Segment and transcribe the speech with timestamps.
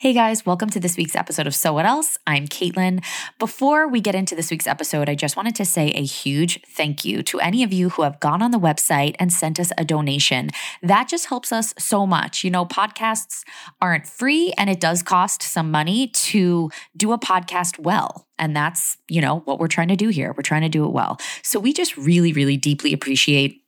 [0.00, 2.18] Hey guys, welcome to this week's episode of So What Else?
[2.24, 3.04] I'm Caitlin.
[3.40, 7.04] Before we get into this week's episode, I just wanted to say a huge thank
[7.04, 9.84] you to any of you who have gone on the website and sent us a
[9.84, 10.50] donation.
[10.84, 12.44] That just helps us so much.
[12.44, 13.42] You know, podcasts
[13.82, 18.28] aren't free and it does cost some money to do a podcast well.
[18.38, 20.32] And that's, you know, what we're trying to do here.
[20.32, 21.18] We're trying to do it well.
[21.42, 23.64] So we just really, really deeply appreciate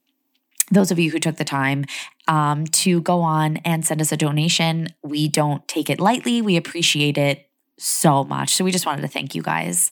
[0.71, 1.84] those of you who took the time
[2.29, 4.89] um, to go on and send us a donation.
[5.02, 6.41] We don't take it lightly.
[6.43, 7.47] We appreciate it
[7.78, 8.55] so much.
[8.55, 9.91] So we just wanted to thank you guys.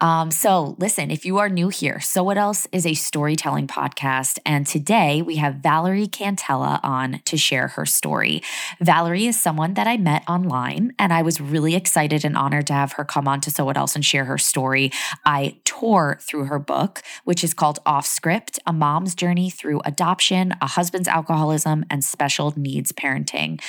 [0.00, 4.38] Um, so listen, if you are new here, So What Else is a storytelling podcast.
[4.44, 8.42] And today we have Valerie Cantella on to share her story.
[8.78, 12.74] Valerie is someone that I met online, and I was really excited and honored to
[12.74, 14.92] have her come on to So What Else and share her story.
[15.24, 20.54] I tore through her book, which is called Off Script A Mom's Journey Through Adoption,
[20.60, 23.60] a Husband's Alcoholism, and Special Needs Parenting.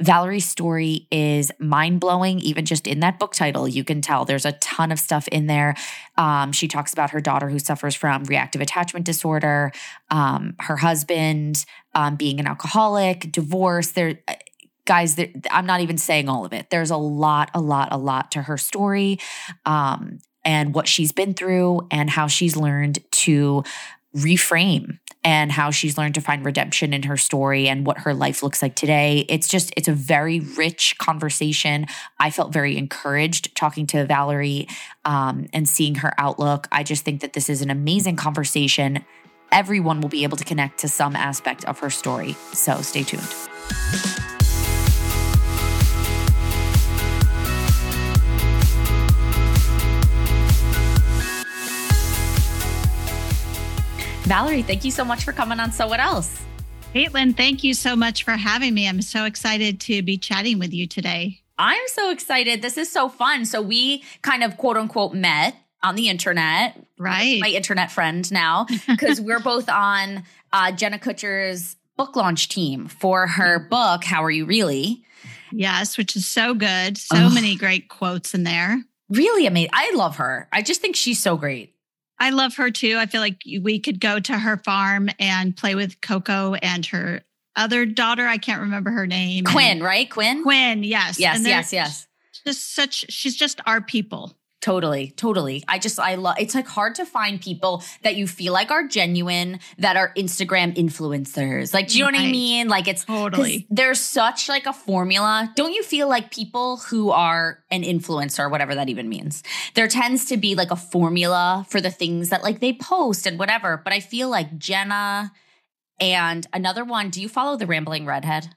[0.00, 3.68] Valerie's story is mind blowing, even just in that book title.
[3.68, 5.74] You can tell there's a ton of stuff in there.
[6.16, 9.72] Um, she talks about her daughter who suffers from reactive attachment disorder,
[10.10, 13.90] um, her husband um, being an alcoholic, divorce.
[13.90, 14.18] There,
[14.86, 16.70] guys, there, I'm not even saying all of it.
[16.70, 19.18] There's a lot, a lot, a lot to her story
[19.66, 23.64] um, and what she's been through and how she's learned to
[24.16, 28.42] reframe and how she's learned to find redemption in her story and what her life
[28.42, 29.26] looks like today.
[29.28, 31.86] It's just, it's a very rich conversation.
[32.18, 34.66] I felt very encouraged talking to Valerie
[35.04, 36.68] um, and seeing her outlook.
[36.72, 39.04] I just think that this is an amazing conversation.
[39.52, 42.34] Everyone will be able to connect to some aspect of her story.
[42.52, 44.29] So stay tuned.
[54.30, 56.40] Valerie, thank you so much for coming on So What Else?
[56.94, 58.88] Caitlin, thank you so much for having me.
[58.88, 61.40] I'm so excited to be chatting with you today.
[61.58, 62.62] I'm so excited.
[62.62, 63.44] This is so fun.
[63.44, 66.80] So we kind of quote unquote met on the internet.
[66.96, 67.40] Right.
[67.40, 70.22] My internet friend now, because we're both on
[70.52, 75.02] uh, Jenna Kutcher's book launch team for her book, How Are You Really?
[75.50, 76.98] Yes, which is so good.
[76.98, 77.34] So Ugh.
[77.34, 78.80] many great quotes in there.
[79.08, 79.70] Really amazing.
[79.72, 80.48] I love her.
[80.52, 81.74] I just think she's so great.
[82.20, 82.96] I love her too.
[82.98, 87.22] I feel like we could go to her farm and play with Coco and her
[87.56, 88.26] other daughter.
[88.26, 89.44] I can't remember her name.
[89.44, 90.08] Quinn, and right?
[90.08, 90.42] Quinn?
[90.42, 91.18] Quinn, yes.
[91.18, 92.06] Yes, yes, yes.
[92.46, 94.36] Just such, she's just our people.
[94.60, 95.64] Totally, totally.
[95.68, 98.86] I just, I love, it's like hard to find people that you feel like are
[98.86, 101.72] genuine, that are Instagram influencers.
[101.72, 102.20] Like, do you know right.
[102.20, 102.68] what I mean?
[102.68, 105.50] Like, it's totally, there's such like a formula.
[105.56, 109.42] Don't you feel like people who are an influencer, whatever that even means,
[109.74, 113.38] there tends to be like a formula for the things that like they post and
[113.38, 113.80] whatever.
[113.82, 115.32] But I feel like Jenna
[115.98, 118.54] and another one, do you follow the Rambling Redhead?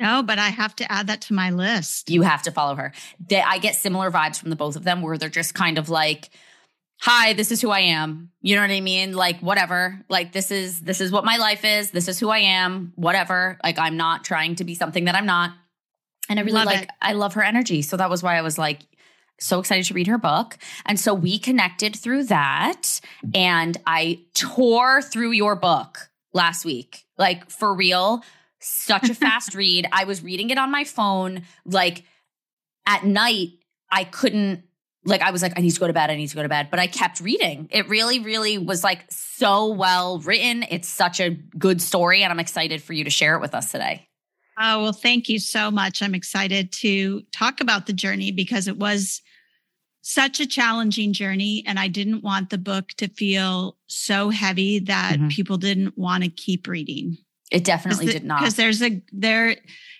[0.00, 2.10] No, but I have to add that to my list.
[2.10, 2.92] You have to follow her.
[3.28, 5.88] They, I get similar vibes from the both of them where they're just kind of
[5.88, 6.30] like,
[6.98, 8.30] hi, this is who I am.
[8.40, 9.12] You know what I mean?
[9.12, 10.04] Like whatever.
[10.08, 11.90] Like this is this is what my life is.
[11.90, 12.92] This is who I am.
[12.96, 13.58] Whatever.
[13.62, 15.52] Like I'm not trying to be something that I'm not.
[16.28, 16.90] And I really love like it.
[17.00, 17.82] I love her energy.
[17.82, 18.80] So that was why I was like
[19.38, 20.56] so excited to read her book.
[20.86, 23.00] And so we connected through that
[23.34, 27.04] and I tore through your book last week.
[27.18, 28.24] Like for real
[28.66, 29.86] such a fast read.
[29.92, 31.42] I was reading it on my phone.
[31.64, 32.04] Like
[32.86, 33.50] at night,
[33.90, 34.64] I couldn't,
[35.04, 36.10] like, I was like, I need to go to bed.
[36.10, 36.68] I need to go to bed.
[36.70, 37.68] But I kept reading.
[37.70, 40.64] It really, really was like so well written.
[40.68, 42.22] It's such a good story.
[42.22, 44.08] And I'm excited for you to share it with us today.
[44.58, 46.02] Oh, well, thank you so much.
[46.02, 49.20] I'm excited to talk about the journey because it was
[50.00, 51.62] such a challenging journey.
[51.66, 55.28] And I didn't want the book to feel so heavy that mm-hmm.
[55.28, 57.18] people didn't want to keep reading.
[57.50, 58.40] It definitely did not.
[58.40, 59.56] Because there's a there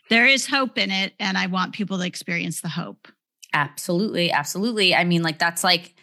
[0.09, 3.09] there is hope in it and I want people to experience the hope.
[3.53, 4.31] Absolutely.
[4.31, 4.95] Absolutely.
[4.95, 5.95] I mean, like that's like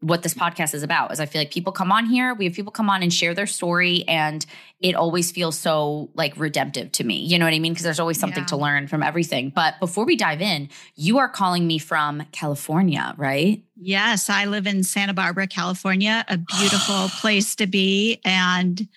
[0.00, 2.54] what this podcast is about is I feel like people come on here, we have
[2.54, 4.44] people come on and share their story and
[4.80, 7.24] it always feels so like redemptive to me.
[7.24, 7.72] You know what I mean?
[7.72, 8.48] Because there's always something yeah.
[8.48, 9.50] to learn from everything.
[9.50, 13.62] But before we dive in, you are calling me from California, right?
[13.76, 18.88] Yes, I live in Santa Barbara, California, a beautiful place to be and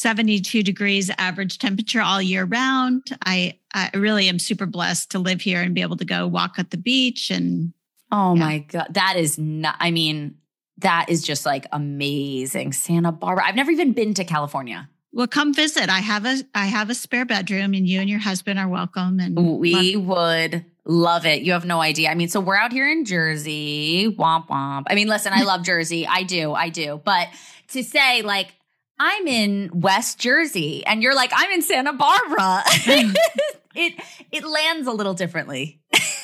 [0.00, 3.02] 72 degrees average temperature all year round.
[3.26, 6.58] I, I really am super blessed to live here and be able to go walk
[6.58, 7.74] at the beach and
[8.10, 8.40] Oh yeah.
[8.40, 10.36] my god, that is not I mean,
[10.78, 12.72] that is just like amazing.
[12.72, 13.44] Santa Barbara.
[13.46, 14.88] I've never even been to California.
[15.12, 15.90] Well, come visit.
[15.90, 19.20] I have a I have a spare bedroom and you and your husband are welcome
[19.20, 21.42] and we love- would love it.
[21.42, 22.10] You have no idea.
[22.10, 24.16] I mean, so we're out here in Jersey.
[24.18, 24.84] Womp womp.
[24.88, 26.06] I mean, listen, I love Jersey.
[26.06, 26.54] I do.
[26.54, 27.02] I do.
[27.04, 27.28] But
[27.68, 28.54] to say like
[29.02, 32.62] I'm in West Jersey and you're like, I'm in Santa Barbara.
[33.74, 33.94] it
[34.30, 35.80] it lands a little differently.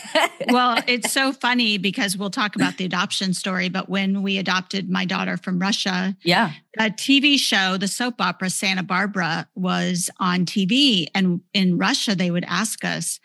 [0.50, 4.90] well, it's so funny because we'll talk about the adoption story, but when we adopted
[4.90, 10.44] my daughter from Russia, yeah, a TV show, the soap opera Santa Barbara was on
[10.44, 13.20] TV and in Russia they would ask us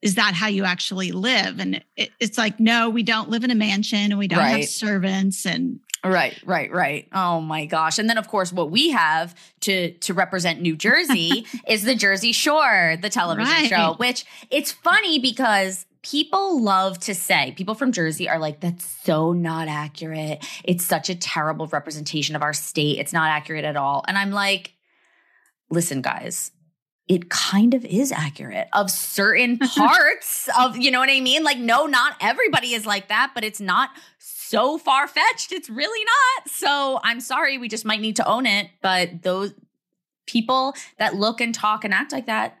[0.00, 1.58] is that how you actually live?
[1.58, 4.60] And it, it's like, no, we don't live in a mansion and we don't right.
[4.60, 7.08] have servants and Right, right, right.
[7.12, 7.98] Oh my gosh.
[7.98, 12.32] And then of course what we have to to represent New Jersey is the Jersey
[12.32, 13.68] Shore, the television right.
[13.68, 18.84] show, which it's funny because people love to say, people from Jersey are like, that's
[18.84, 20.44] so not accurate.
[20.62, 22.98] It's such a terrible representation of our state.
[22.98, 24.04] It's not accurate at all.
[24.06, 24.74] And I'm like,
[25.70, 26.52] listen, guys,
[27.08, 31.42] it kind of is accurate of certain parts of, you know what I mean?
[31.42, 33.90] Like, no, not everybody is like that, but it's not
[34.54, 35.52] so far fetched.
[35.52, 36.48] It's really not.
[36.48, 37.58] So I'm sorry.
[37.58, 38.68] We just might need to own it.
[38.80, 39.52] But those
[40.26, 42.58] people that look and talk and act like that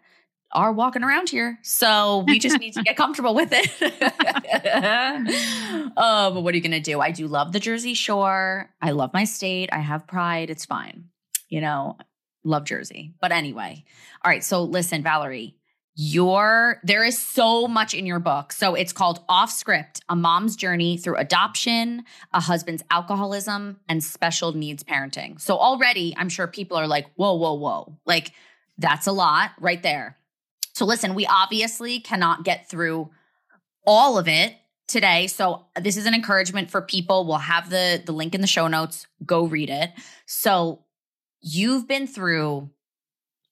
[0.52, 1.58] are walking around here.
[1.62, 3.68] So we just need to get comfortable with it.
[5.96, 7.00] oh, but what are you going to do?
[7.00, 8.70] I do love the Jersey Shore.
[8.80, 9.70] I love my state.
[9.72, 10.50] I have pride.
[10.50, 11.06] It's fine.
[11.48, 11.98] You know,
[12.44, 13.14] love Jersey.
[13.20, 13.84] But anyway,
[14.24, 14.44] all right.
[14.44, 15.56] So listen, Valerie,
[15.96, 18.52] your there is so much in your book.
[18.52, 24.52] So it's called Off Script: A Mom's Journey Through Adoption, a Husband's Alcoholism, and Special
[24.52, 25.40] Needs Parenting.
[25.40, 28.32] So already, I'm sure people are like, "Whoa, whoa, whoa!" Like
[28.76, 30.16] that's a lot right there.
[30.74, 33.10] So listen, we obviously cannot get through
[33.86, 34.56] all of it
[34.88, 35.28] today.
[35.28, 37.24] So this is an encouragement for people.
[37.24, 39.06] We'll have the the link in the show notes.
[39.24, 39.92] Go read it.
[40.26, 40.84] So
[41.40, 42.70] you've been through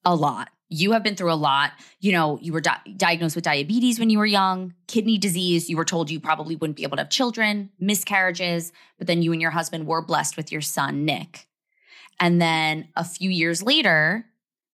[0.04, 0.48] a lot.
[0.72, 1.72] You have been through a lot.
[2.00, 5.68] You know, you were di- diagnosed with diabetes when you were young, kidney disease.
[5.68, 9.32] You were told you probably wouldn't be able to have children, miscarriages, but then you
[9.32, 11.46] and your husband were blessed with your son, Nick.
[12.18, 14.26] And then a few years later,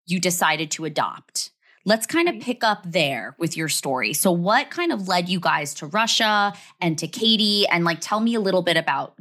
[0.06, 1.50] you decided to adopt.
[1.84, 4.12] Let's kind of pick up there with your story.
[4.12, 7.66] So, what kind of led you guys to Russia and to Katie?
[7.66, 9.14] And like, tell me a little bit about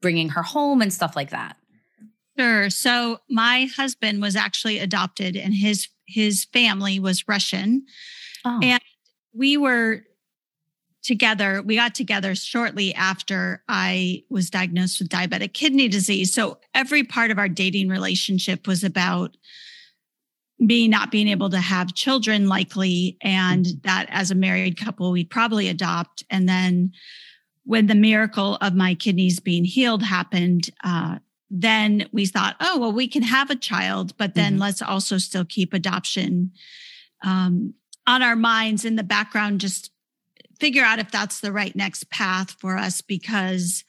[0.00, 1.56] bringing her home and stuff like that.
[2.38, 2.70] Sure.
[2.70, 7.86] So my husband was actually adopted and his his family was Russian.
[8.44, 8.60] Oh.
[8.62, 8.82] And
[9.32, 10.02] we were
[11.02, 16.32] together, we got together shortly after I was diagnosed with diabetic kidney disease.
[16.32, 19.36] So every part of our dating relationship was about
[20.58, 23.78] me not being able to have children likely and mm-hmm.
[23.82, 26.92] that as a married couple we'd probably adopt and then
[27.64, 31.18] when the miracle of my kidneys being healed happened uh,
[31.50, 34.62] then we thought, oh, well, we can have a child, but then mm-hmm.
[34.62, 36.50] let's also still keep adoption
[37.22, 37.74] um,
[38.06, 39.90] on our minds in the background, just
[40.58, 43.84] figure out if that's the right next path for us because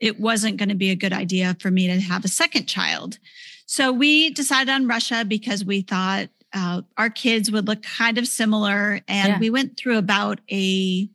[0.00, 3.18] it wasn't going to be a good idea for me to have a second child.
[3.66, 8.28] So we decided on Russia because we thought uh, our kids would look kind of
[8.28, 9.00] similar.
[9.08, 9.38] And yeah.
[9.38, 11.08] we went through about a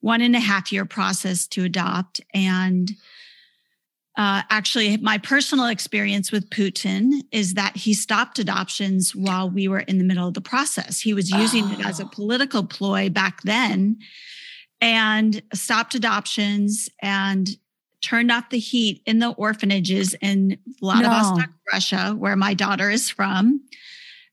[0.00, 2.20] one and a half year process to adopt.
[2.32, 2.92] And
[4.18, 9.78] uh, actually, my personal experience with Putin is that he stopped adoptions while we were
[9.78, 11.00] in the middle of the process.
[11.00, 11.72] He was using oh.
[11.72, 12.08] it as a oh.
[12.08, 13.98] political ploy back then
[14.80, 17.48] and stopped adoptions and
[18.00, 21.72] turned off the heat in the orphanages in Vladivostok, no.
[21.72, 23.60] Russia, where my daughter is from.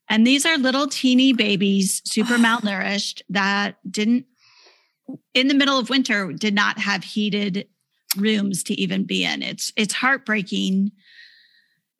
[0.08, 4.26] And these are little teeny babies, super malnourished, that didn't,
[5.32, 7.68] in the middle of winter, did not have heated
[8.16, 9.42] rooms to even be in.
[9.42, 10.92] It's it's heartbreaking.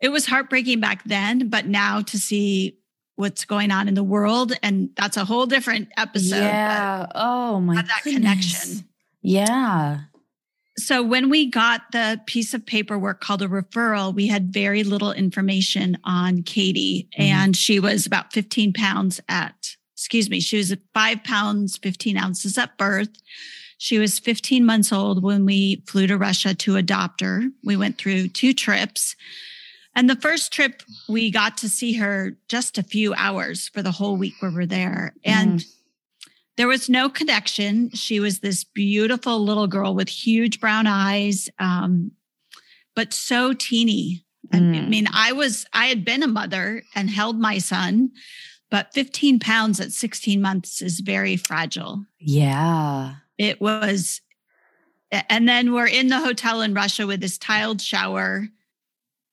[0.00, 2.78] It was heartbreaking back then, but now to see
[3.16, 6.36] what's going on in the world and that's a whole different episode.
[6.36, 7.06] Yeah.
[7.14, 7.86] Oh my God.
[7.86, 8.14] that goodness.
[8.14, 8.88] connection.
[9.22, 10.00] Yeah.
[10.78, 15.12] So when we got the piece of paperwork called a referral, we had very little
[15.12, 17.22] information on Katie mm-hmm.
[17.22, 22.58] and she was about 15 pounds at excuse me, she was five pounds, 15 ounces
[22.58, 23.08] at birth.
[23.78, 27.42] She was 15 months old when we flew to Russia to adopt her.
[27.62, 29.16] We went through two trips.
[29.94, 33.92] And the first trip, we got to see her just a few hours for the
[33.92, 35.14] whole week we were there.
[35.24, 35.66] And mm.
[36.56, 37.90] there was no connection.
[37.90, 42.12] She was this beautiful little girl with huge brown eyes, um,
[42.94, 44.24] but so teeny.
[44.52, 44.76] Mm.
[44.76, 48.10] I mean, I was, I had been a mother and held my son,
[48.70, 52.04] but 15 pounds at 16 months is very fragile.
[52.18, 53.14] Yeah.
[53.38, 54.20] It was,
[55.10, 58.48] and then we're in the hotel in Russia with this tiled shower,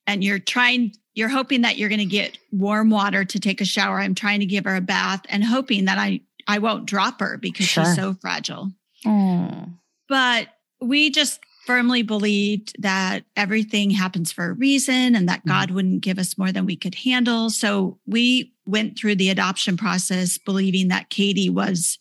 [0.05, 3.65] and you're trying, you're hoping that you're going to get warm water to take a
[3.65, 3.99] shower.
[3.99, 7.37] I'm trying to give her a bath and hoping that I I won't drop her
[7.37, 7.85] because sure.
[7.85, 8.71] she's so fragile.
[9.05, 9.75] Mm.
[10.09, 10.49] But
[10.81, 15.47] we just firmly believed that everything happens for a reason and that Mhm.
[15.47, 17.49] God wouldn't give us more than we could handle.
[17.49, 21.99] So we went through the adoption process believing that Katie was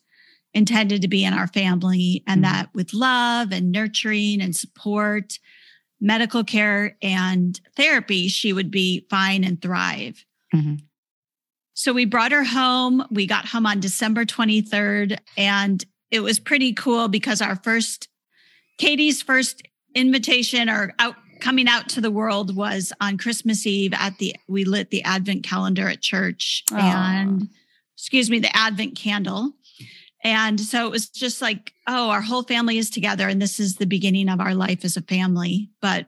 [0.54, 2.44] intended to be in our family and Mhm.
[2.44, 5.38] that with love and nurturing and support,
[6.00, 10.24] medical care and therapy, she would be fine and thrive.
[10.54, 10.80] Mhm.
[11.74, 13.04] So we brought her home.
[13.10, 18.08] We got home on December 23rd, and it was pretty cool because our first,
[18.78, 19.62] Katie's first
[19.94, 24.64] invitation or out coming out to the world was on Christmas Eve at the, we
[24.64, 26.76] lit the Advent calendar at church Aw.
[26.76, 27.48] and,
[27.96, 29.52] excuse me, the Advent candle.
[30.24, 33.76] And so it was just like, oh, our whole family is together, and this is
[33.76, 35.68] the beginning of our life as a family.
[35.80, 36.06] But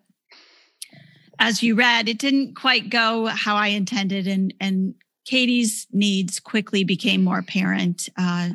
[1.38, 4.94] as you read, it didn't quite go how I intended, and and
[5.26, 8.08] Katie's needs quickly became more apparent.
[8.16, 8.50] Uh,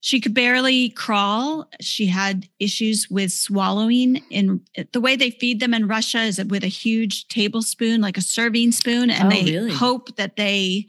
[0.00, 1.68] she could barely crawl.
[1.80, 4.16] She had issues with swallowing.
[4.30, 4.60] In
[4.92, 8.72] the way they feed them in Russia is with a huge tablespoon, like a serving
[8.72, 9.72] spoon, and Oh, they really?
[9.72, 10.86] hope that they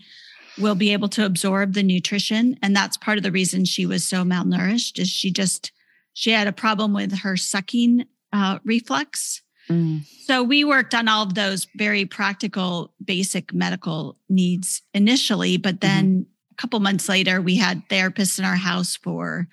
[0.58, 2.58] will be able to absorb the nutrition.
[2.62, 5.00] And that's part of the reason she was so malnourished.
[5.00, 5.72] Is she just
[6.14, 9.42] she had a problem with her sucking uh, reflex.
[9.70, 10.02] Mm.
[10.26, 16.26] So we worked on all of those very practical, basic medical needs initially, but then
[16.52, 19.48] a couple months later, we had therapists in our house for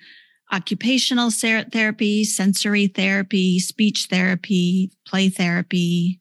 [0.51, 6.20] occupational therapy, sensory therapy, speech therapy, play therapy.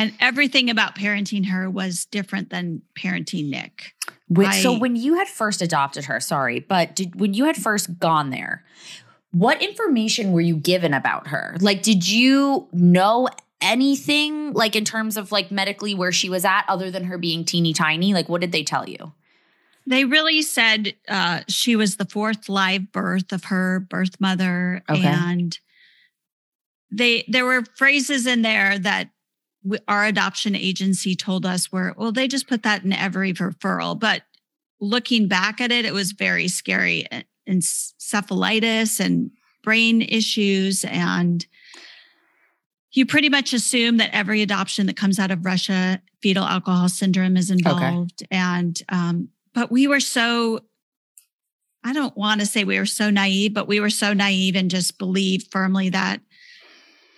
[0.00, 3.94] And everything about parenting her was different than parenting Nick.
[4.28, 7.98] Wait, so when you had first adopted her, sorry, but did when you had first
[7.98, 8.64] gone there,
[9.32, 11.56] what information were you given about her?
[11.60, 13.28] Like, did you know
[13.60, 17.44] anything like in terms of like medically where she was at other than her being
[17.44, 18.14] teeny tiny?
[18.14, 19.12] Like, what did they tell you?
[19.86, 25.02] They really said uh, she was the fourth live birth of her birth mother, Okay.
[25.02, 25.58] and
[26.92, 29.10] they there were phrases in there that
[29.62, 33.98] w- our adoption agency told us were well they just put that in every referral,
[33.98, 34.22] but
[34.80, 37.06] looking back at it, it was very scary
[37.48, 39.30] encephalitis and
[39.62, 41.46] brain issues and
[42.92, 47.36] you pretty much assume that every adoption that comes out of Russia, fetal alcohol syndrome
[47.36, 48.26] is involved.
[48.30, 50.60] And, um, but we were so,
[51.84, 54.70] I don't want to say we were so naive, but we were so naive and
[54.70, 56.20] just believed firmly that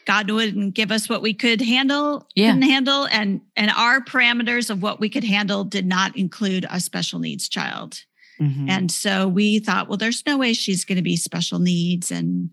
[0.07, 2.49] God wouldn't give us what we could handle, Yeah.
[2.53, 3.07] couldn't handle.
[3.07, 7.49] And, and our parameters of what we could handle did not include a special needs
[7.49, 8.05] child.
[8.41, 8.69] Mm-hmm.
[8.69, 12.11] And so we thought, well, there's no way she's going to be special needs.
[12.11, 12.51] And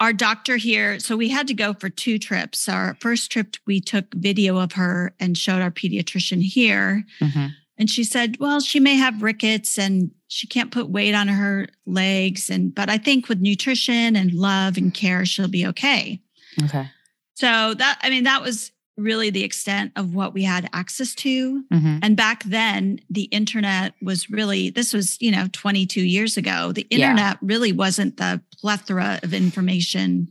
[0.00, 2.68] our doctor here, so we had to go for two trips.
[2.68, 7.04] Our first trip, we took video of her and showed our pediatrician here.
[7.20, 7.52] Mhm.
[7.76, 11.68] And she said, well, she may have rickets and she can't put weight on her
[11.86, 12.50] legs.
[12.50, 16.20] And, but I think with nutrition and love and care, she'll be okay.
[16.64, 16.88] Okay.
[17.34, 21.62] So that, I mean, that was really the extent of what we had access to.
[21.72, 21.98] Mm-hmm.
[22.02, 26.72] And back then, the internet was really, this was, you know, 22 years ago.
[26.72, 27.10] The Yeah.
[27.10, 30.28] internet really wasn't the plethora of information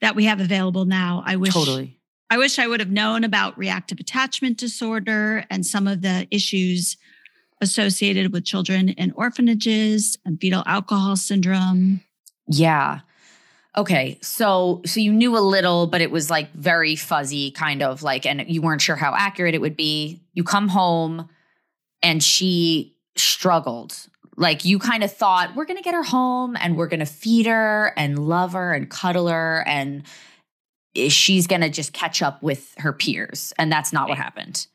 [0.00, 1.22] that we have available now.
[1.26, 2.00] I wish, Totally.
[2.30, 6.96] I wish I would have known about reactive attachment disorder and some of the issues
[7.60, 12.00] associated with children in orphanages and fetal alcohol syndrome.
[12.48, 13.00] Yeah.
[13.76, 14.18] Okay.
[14.20, 18.26] So so you knew a little, but it was like very fuzzy, kind of like,
[18.26, 20.20] and you weren't sure how accurate it would be.
[20.34, 21.28] You come home
[22.02, 23.96] and she struggled.
[24.36, 27.92] Like you kind of thought, we're gonna get her home and we're gonna feed her
[27.96, 30.02] and love her and cuddle her and
[31.08, 33.54] she's gonna just catch up with her peers.
[33.58, 34.66] And that's not what happened.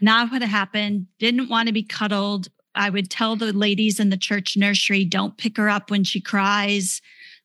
[0.00, 2.48] not what happened, didn't want to be cuddled.
[2.76, 6.20] I would tell the ladies in the church nursery, don't pick her up when she
[6.20, 7.00] cries.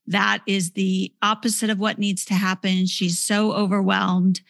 [0.08, 2.86] That is the opposite of what needs to happen.
[2.86, 4.42] She's so overwhelmed.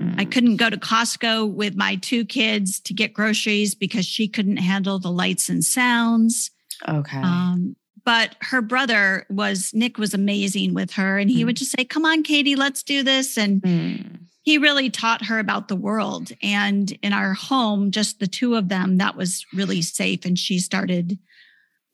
[0.00, 0.30] I Mm.
[0.32, 4.98] couldn't go to Costco with my two kids to get groceries because she couldn't handle
[4.98, 6.50] the lights and sounds.
[6.88, 7.18] Okay.
[7.18, 11.18] Um, but her brother was, Nick was amazing with her.
[11.18, 11.46] And he Mm.
[11.46, 13.38] would just say, Come on, Katie, let's do this.
[13.38, 14.18] And Mm.
[14.42, 16.32] he really taught her about the world.
[16.42, 20.24] And in our home, just the two of them, that was really safe.
[20.24, 21.16] And she started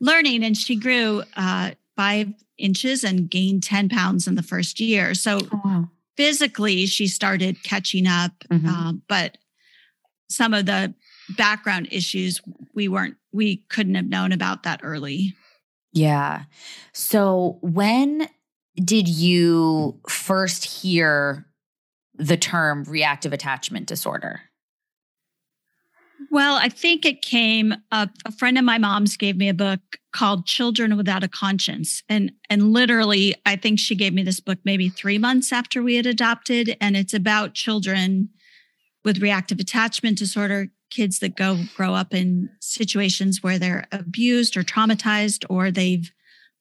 [0.01, 5.15] learning and she grew uh, five inches and gained 10 pounds in the first year.
[5.15, 5.91] So Oh, wow.
[6.17, 8.33] physically, she started catching up.
[8.53, 8.67] Mhm.
[8.69, 9.37] Um, but
[10.31, 10.95] some of the
[11.37, 12.41] background issues
[12.73, 15.35] we weren't, we couldn't have known about that early.
[15.93, 16.45] Yeah.
[16.93, 18.29] So when
[18.77, 21.47] did you first hear
[22.15, 24.43] the term reactive attachment disorder?
[26.31, 28.11] Well, I think it came up.
[28.25, 29.81] A friend of my mom's gave me a book
[30.13, 32.03] called Children Without a Conscience.
[32.09, 35.95] And and literally, I think she gave me this book maybe three months after we
[35.97, 36.77] had adopted.
[36.81, 38.31] And it's about children
[39.05, 44.63] with reactive attachment disorder, kids that go grow up in situations where they're abused or
[44.63, 46.11] traumatized, or they've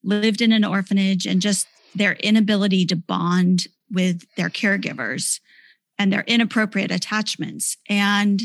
[0.03, 5.39] lived in an orphanage and just their inability to bond with their caregivers
[5.97, 7.77] and their inappropriate attachments.
[7.89, 8.41] And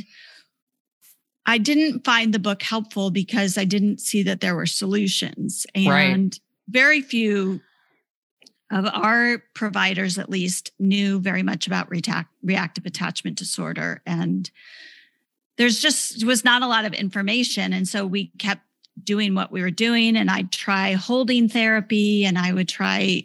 [1.47, 5.67] I didn't find the book helpful because I didn't see that there were solutions.
[5.75, 6.41] And right.
[6.69, 7.61] very few
[8.71, 14.03] of our providers, at least, knew very much about reactive attachment disorder.
[14.07, 14.51] And
[15.59, 17.73] there's just was not a lot of information.
[17.73, 18.63] And so we kept
[19.03, 20.17] doing what we were doing.
[20.17, 23.25] And I'd try holding therapy and I would try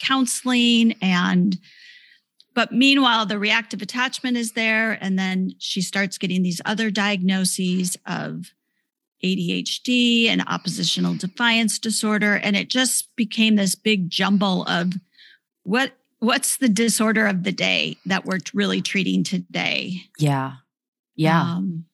[0.00, 1.58] counseling and
[2.54, 4.92] but meanwhile, the reactive attachment is there.
[5.00, 8.52] And then she starts getting these other diagnoses of
[9.24, 12.36] ADHD and oppositional defiance disorder.
[12.36, 14.92] And it just became this big jumble of
[15.64, 20.02] what what's the disorder of the day that we're really treating today.
[20.18, 20.52] Yeah.
[21.16, 21.40] Yeah.
[21.40, 21.84] Um,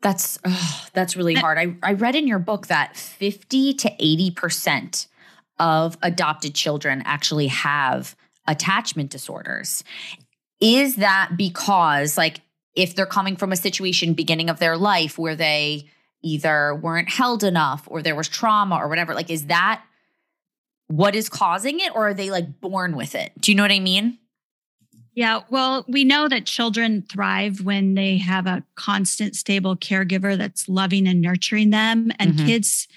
[0.00, 1.58] that's oh, that's really hard.
[1.58, 5.06] I, I read in your book that 50 to 80%
[5.58, 8.14] of adopted children actually have
[8.46, 9.84] attachment disorders.
[10.60, 12.40] Is that because, like,
[12.74, 15.90] if they're coming from a situation beginning of their life where they
[16.22, 19.82] either weren't held enough or there was trauma or whatever, like, is that
[20.88, 23.32] what is causing it or are they like born with it?
[23.40, 24.18] Do you know what I mean?
[25.14, 30.68] Yeah, well, we know that children thrive when they have a constant, stable caregiver that's
[30.68, 32.10] loving and nurturing them.
[32.18, 32.46] And mm-hmm.
[32.46, 32.88] kids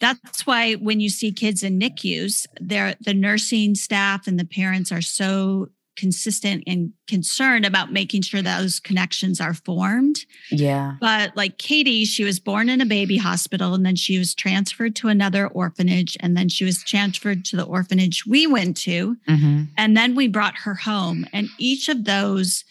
[0.00, 5.02] that's why when you see kids in NICUs, the nursing staff and the parents are
[5.02, 10.26] so consistent and concerned about making sure those connections are formed.
[10.50, 10.96] Yeah.
[11.00, 14.94] But like Katie, she was born in a baby hospital and then she was transferred
[14.96, 19.16] to another orphanage and then she was transferred to the orphanage we went to.
[19.26, 19.62] Mm-hmm.
[19.78, 21.26] And then we brought her home.
[21.32, 22.64] And each of those,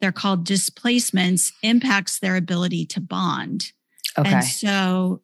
[0.00, 3.70] they're called displacements, impacts their ability to bond.
[4.18, 4.28] Okay.
[4.28, 5.22] And so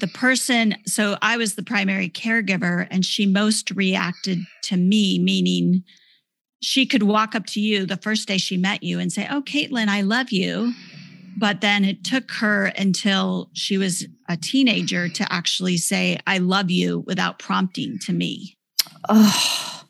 [0.00, 5.84] the person, so I was the primary caregiver, and she most reacted to me, meaning
[6.60, 9.42] she could walk up to you the first day she met you and say, Oh,
[9.42, 10.72] Caitlin, I love you.
[11.36, 16.70] But then it took her until she was a teenager to actually say, I love
[16.70, 18.56] you without prompting to me.
[19.08, 19.84] Oh,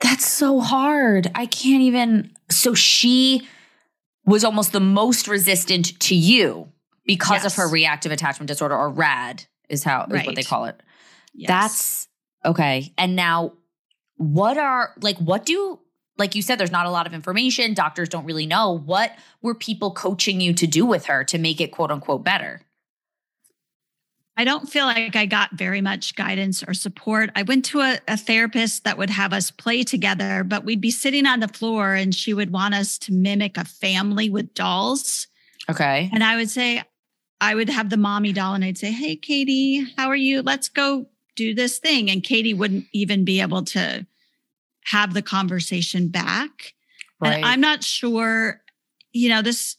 [0.00, 1.30] that's so hard.
[1.34, 2.32] I can't even.
[2.50, 3.48] So she
[4.26, 6.68] was almost the most resistant to you
[7.04, 7.46] because yes.
[7.46, 10.26] of her reactive attachment disorder or RAD is how is right.
[10.26, 10.80] what they call it.
[11.34, 11.48] Yes.
[11.48, 12.08] That's
[12.44, 12.92] okay.
[12.98, 13.54] And now
[14.16, 15.78] what are like what do
[16.18, 18.78] like you said there's not a lot of information, doctors don't really know.
[18.78, 22.60] What were people coaching you to do with her to make it quote unquote better?
[24.36, 27.30] I don't feel like I got very much guidance or support.
[27.36, 30.90] I went to a, a, therapist that would have us play together, but we'd be
[30.90, 35.26] sitting on the floor and she would want us to mimic a family with dolls.
[35.68, 36.08] Okay.
[36.14, 36.82] And I would say,
[37.42, 40.42] I would have the mommy doll and I'd say, Hey, Katie, how are you?
[40.42, 42.08] Let's go do this thing.
[42.08, 44.06] And Katie wouldn't even be able to
[44.84, 46.74] have the conversation back.
[47.20, 47.34] Right.
[47.34, 48.60] And I'm not sure,
[49.12, 49.76] you know, this,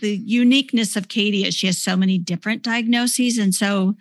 [0.00, 3.36] the uniqueness of Katie is she has so many different diagnoses.
[3.36, 3.96] And so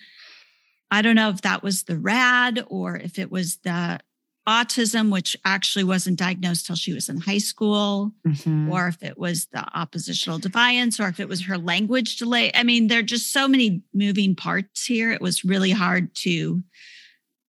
[0.89, 3.99] I don't know if that was the RAD or if it was the
[4.47, 8.71] autism, which actually wasn't diagnosed till she was in high school, mm-hmm.
[8.71, 12.51] or if it was the oppositional defiance, or if it was her language delay.
[12.53, 15.11] I mean, there are just so many moving parts here.
[15.11, 16.63] It was really hard to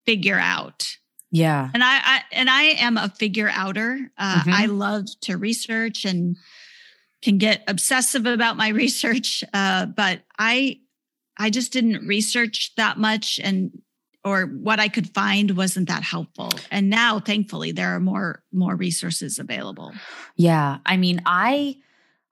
[0.05, 0.87] figure out.
[1.31, 1.69] Yeah.
[1.73, 3.99] And I, I and I am a figure outer.
[4.17, 4.53] Uh, mm-hmm.
[4.53, 6.37] I love to research and
[7.21, 9.43] can get obsessive about my research.
[9.53, 10.79] Uh, but I
[11.37, 13.71] I just didn't research that much and
[14.25, 16.49] or what I could find wasn't that helpful.
[16.71, 19.93] And now thankfully there are more more resources available.
[20.35, 20.79] Yeah.
[20.85, 21.77] I mean, I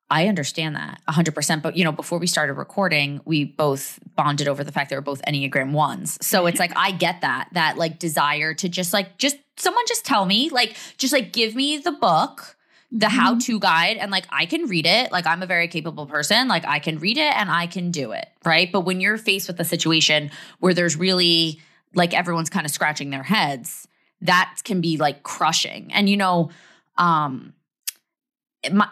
[0.10, 4.64] I understand that 100%, but you know, before we started recording, we both bonded over
[4.64, 6.22] the fact that we're both Enneagram 1s.
[6.22, 10.04] So it's like I get that that like desire to just like just someone just
[10.04, 12.58] tell me, like just like give me the book
[12.92, 13.16] the mm-hmm.
[13.16, 15.12] how to guide and like I can read it.
[15.12, 16.48] Like I'm a very capable person.
[16.48, 18.28] Like I can read it and I can do it.
[18.46, 18.72] Right.
[18.72, 20.30] But when you're faced with a situation
[20.60, 21.60] where there's really
[21.96, 23.88] like everyone's kind of scratching their heads,
[24.22, 25.92] that can be like crushing.
[25.94, 26.50] And you know,
[26.98, 27.54] um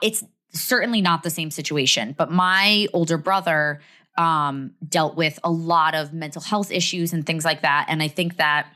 [0.01, 3.81] it's certainly not the same situation, but my older brother
[4.17, 8.09] um dealt with a lot of mental health issues and things like that and I
[8.09, 8.67] think that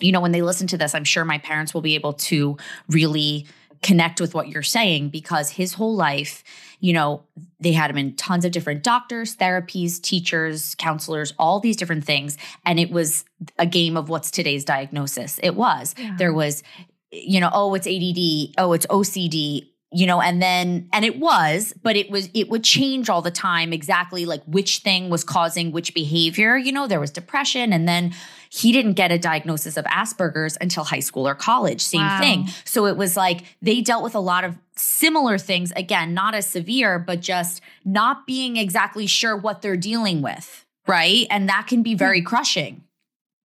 [0.00, 2.56] you know when they listen to this, I'm sure my parents will be able to
[2.88, 3.46] really
[3.82, 6.42] connect with what you're saying because his whole life,
[6.82, 7.22] you know,
[7.60, 12.36] they had him in tons of different doctors, therapies, teachers, counselors, all these different things.
[12.66, 13.24] And it was
[13.56, 15.38] a game of what's today's diagnosis.
[15.44, 15.94] It was.
[15.96, 16.16] Yeah.
[16.18, 16.64] There was,
[17.12, 21.74] you know, oh, it's ADD, oh, it's OCD, you know and then and it was
[21.82, 25.70] but it was it would change all the time exactly like which thing was causing
[25.70, 28.12] which behavior you know there was depression and then
[28.50, 32.20] he didn't get a diagnosis of asperger's until high school or college same wow.
[32.20, 36.34] thing so it was like they dealt with a lot of similar things again not
[36.34, 41.66] as severe but just not being exactly sure what they're dealing with right and that
[41.66, 42.26] can be very hmm.
[42.26, 42.82] crushing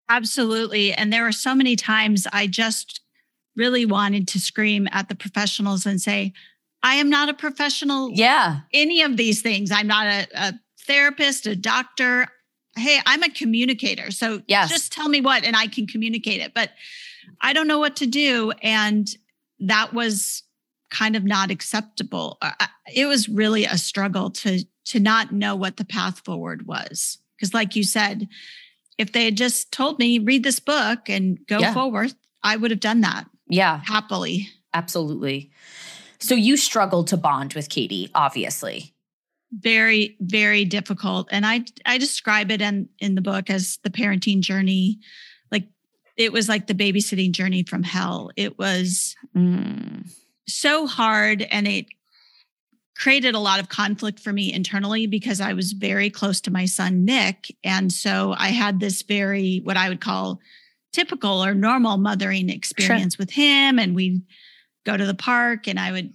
[0.09, 3.00] absolutely and there are so many times i just
[3.57, 6.33] really wanted to scream at the professionals and say,
[6.83, 8.11] I am not a professional.
[8.11, 8.61] Yeah.
[8.73, 9.71] Any of these things.
[9.71, 10.55] I'm not a, a
[10.87, 12.29] therapist, a doctor.
[12.77, 14.11] Hey, I'm a communicator.
[14.11, 14.69] So yes.
[14.69, 16.53] just tell me what and I can communicate it.
[16.55, 16.71] But
[17.40, 18.53] I don't know what to do.
[18.62, 19.09] And
[19.61, 20.43] that was
[20.90, 22.38] kind of not acceptable.
[22.93, 27.19] It was really a struggle to to not know what the path forward was.
[27.37, 28.29] Because like you said,
[28.99, 31.73] if they had just told me read this book and go yeah.
[31.73, 32.12] forward,
[32.43, 33.27] I would have done that.
[33.55, 33.81] Yeah.
[33.85, 34.49] Happily.
[34.73, 35.53] Absolutely.
[36.19, 38.93] So you struggled to bond with Katie, obviously.
[39.53, 41.29] Very, very difficult.
[41.31, 44.99] And I I describe it in in the book as the parenting journey.
[45.53, 45.69] Like
[46.17, 48.31] it was like the babysitting journey from hell.
[48.37, 50.11] It was mm.
[50.49, 51.87] so hard and it
[52.97, 56.64] created a lot of conflict for me internally because I was very close to my
[56.64, 60.40] son Nick and so I had this very what I would call
[60.94, 63.22] typical or normal mothering experience sure.
[63.22, 63.78] with him.
[63.78, 64.22] And we'd
[64.85, 66.12] go to the park and I would,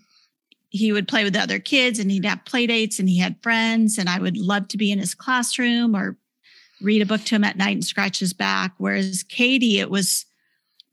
[0.69, 3.41] he would play with the other kids and he'd have play dates and he had
[3.43, 3.97] friends.
[3.97, 6.17] And I would love to be in his classroom or
[6.81, 8.73] read a book to him at night and scratch his back.
[8.77, 10.25] Whereas Katie, it was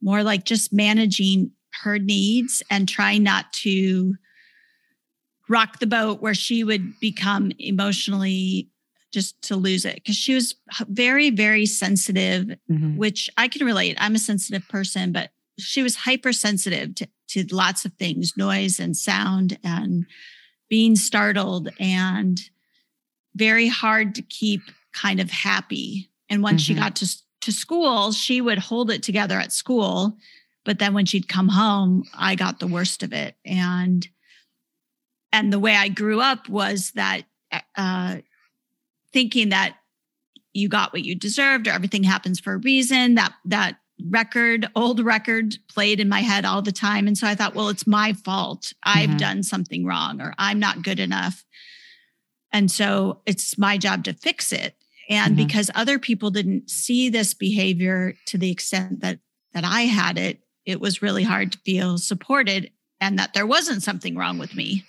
[0.03, 4.17] more like just managing her needs and trying not to
[5.49, 8.69] rock the boat where she would become emotionally
[9.17, 10.57] just to lose it because she was
[10.89, 12.99] very, very sensitive, mm-hmm.
[12.99, 13.97] which I can relate.
[13.99, 18.95] I'm a sensitive person, but she was hypersensitive to, to lots of things, noise and
[18.95, 20.05] sound and
[20.69, 22.39] being startled and
[23.35, 24.61] very hard to keep
[24.93, 26.11] kind of happy.
[26.29, 26.75] And once mm-hmm.
[26.75, 30.19] she got to, to school, she would hold it together at school.
[30.67, 33.35] But then when she'd come home, I got the worst of it.
[33.47, 34.07] And
[35.33, 37.23] and the way I grew up was that
[37.77, 38.17] uh,
[39.13, 39.77] thinking that
[40.53, 43.79] you got what you deserved or everything happens for a reason that that
[44.11, 47.07] record old record played in my head all the time.
[47.07, 48.73] And so i thought well it's my fault.
[48.83, 49.19] I've mm-hmm.
[49.19, 51.45] done something wrong or i'm not good enough.
[52.53, 54.77] And so it's my job to fix it.
[55.09, 55.47] And mm-hmm.
[55.47, 59.19] because other people didn't see this behavior to the extent that
[59.53, 63.83] that i had it it was really hard to feel supported and that there wasn't
[63.83, 64.85] something wrong with me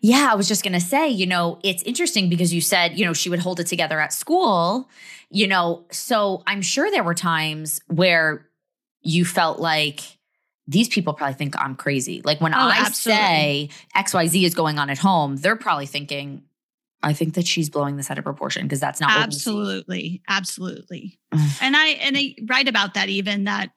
[0.00, 3.04] yeah, I was just going to say, you know, it's interesting because you said, you
[3.04, 4.88] know, she would hold it together at school,
[5.30, 8.46] you know, so I'm sure there were times where
[9.02, 10.00] you felt like
[10.66, 12.22] these people probably think I'm crazy.
[12.24, 13.22] Like when oh, I absolutely.
[13.22, 16.44] say XYZ is going on at home, they're probably thinking,
[17.02, 21.18] I think that she's blowing this out of proportion because that's not absolutely, absolutely.
[21.60, 23.70] and I and I write about that even that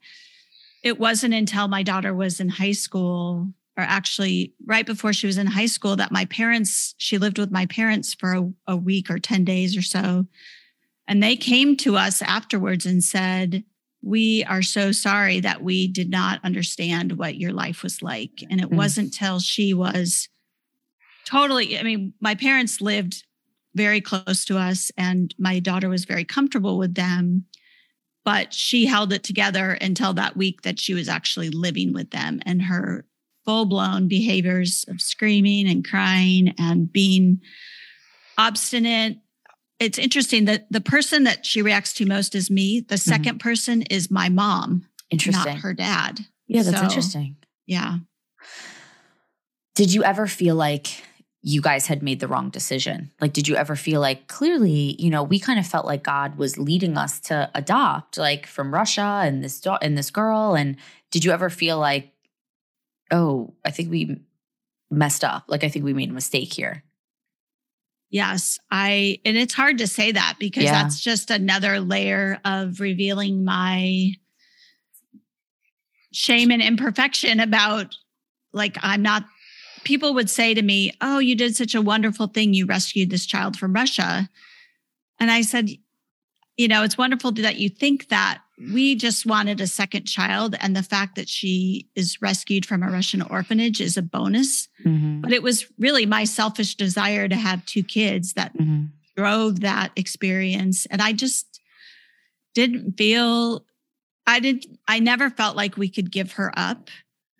[0.83, 5.37] it wasn't until my daughter was in high school or actually right before she was
[5.37, 9.09] in high school that my parents she lived with my parents for a, a, week
[9.09, 10.25] or 10 days or so
[11.07, 13.63] and they came to us afterwards and said
[14.01, 18.61] we are so sorry that we did not understand what your life was like and
[18.61, 18.77] it mm.
[18.77, 20.29] wasn't till she was
[21.25, 23.23] totally i mean my parents lived
[23.75, 27.45] very close to us and my daughter was very comfortable with them
[28.25, 32.39] but she held it together until that week that she was actually living with them
[32.45, 33.05] and her
[33.45, 37.41] full blown behaviors of screaming and crying and being
[38.37, 39.17] obstinate.
[39.79, 42.79] It's interesting that the person that she reacts to most is me.
[42.81, 43.37] The 2nd mm-hmm.
[43.37, 45.53] person is my mom, interesting.
[45.53, 46.21] not her dad.
[46.47, 47.35] Yeah, that's so, interesting.
[47.65, 47.97] Yeah.
[49.75, 51.03] Did you ever feel like
[51.41, 53.11] you guys had made the wrong decision?
[53.19, 56.37] Like, did you ever feel like clearly, you know, we kind of felt like God
[56.37, 60.55] was leading us to adopt, like from Russia and this do- and this girl?
[60.55, 60.77] And
[61.11, 62.12] did you ever feel like
[63.13, 64.19] oh, I think we
[64.91, 65.45] messed up.
[65.47, 66.83] Like, I think we made a mistake here.
[68.09, 70.83] Yes, I, and it's hard to say that because yeah.
[70.83, 74.11] that's just another layer of revealing my
[76.11, 77.95] shame and imperfection about
[78.51, 79.25] like, I'm not,
[79.83, 82.53] people would say to me, Oh, you did such a wonderful thing.
[82.53, 84.29] You rescued this child from Russia.
[85.19, 85.71] And I said,
[86.57, 90.55] you know, it's wonderful that you think that we just wanted a second child.
[90.59, 94.67] And the fact that she is rescued from a Russian orphanage is a bonus.
[94.85, 95.21] Mm-hmm.
[95.21, 98.85] But it was really my selfish desire to have two kids that mm-hmm.
[99.17, 100.85] drove that experience.
[100.85, 101.59] And I just
[102.53, 103.65] didn't feel,
[104.27, 106.89] I did, I never felt like we could give her up.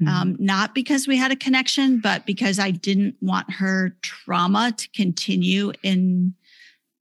[0.01, 0.07] Mm-hmm.
[0.07, 4.89] Um, not because we had a connection, but because I didn't want her trauma to
[4.89, 6.33] continue in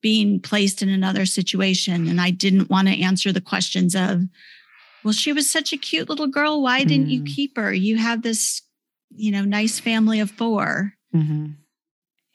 [0.02, 2.08] being placed in another situation.
[2.08, 4.24] And I didn't want to answer the questions of,
[5.04, 6.62] well, she was such a cute little girl.
[6.62, 7.10] Why didn't mm.
[7.10, 7.72] you keep her?
[7.72, 8.62] You have this,
[9.14, 11.46] you know, nice family of 4 mm-hmm.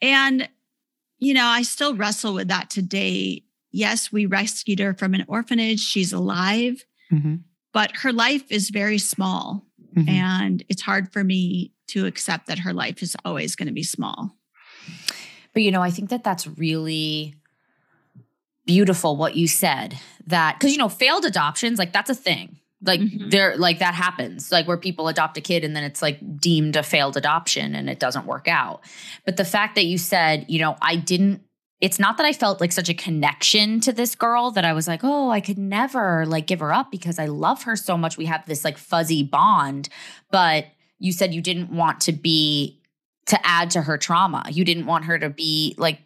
[0.00, 0.48] And,
[1.18, 3.42] you know, I still wrestle with that today.
[3.72, 5.80] Yes, we rescued her from an orphanage.
[5.80, 7.36] She's alive, mm-hmm.
[7.72, 9.66] but her life is very small.
[9.96, 10.08] Mm-hmm.
[10.08, 13.82] And it's hard for me to accept that her life is always going to be
[13.82, 14.36] small.
[15.52, 17.34] But, you know, I think that that's really
[18.68, 22.58] beautiful what you said that because you know failed adoptions like that's a thing.
[22.82, 23.30] Like mm-hmm.
[23.30, 26.76] there like that happens like where people adopt a kid and then it's like deemed
[26.76, 28.82] a failed adoption and it doesn't work out.
[29.24, 31.42] But the fact that you said you know i didn't
[31.80, 34.86] it's not that i felt like such a connection to this girl that i was
[34.86, 38.16] like oh i could never like give her up because i love her so much.
[38.16, 39.88] We have this like fuzzy bond.
[40.30, 40.66] But
[40.98, 42.78] you said you didn't want to be
[43.26, 44.44] to add to her trauma.
[44.50, 46.00] You didn't want her to be like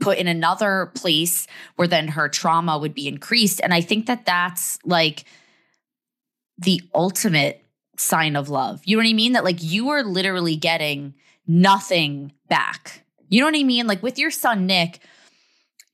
[0.00, 3.60] put in another place where then her trauma would be increased.
[3.62, 5.24] And I think that that's like
[6.58, 7.64] the ultimate
[7.96, 8.80] sign of love.
[8.84, 9.32] You know what I mean?
[9.32, 11.14] That like you are literally getting
[11.46, 13.04] nothing back.
[13.28, 13.86] You know what I mean?
[13.86, 15.00] Like with your son, Nick,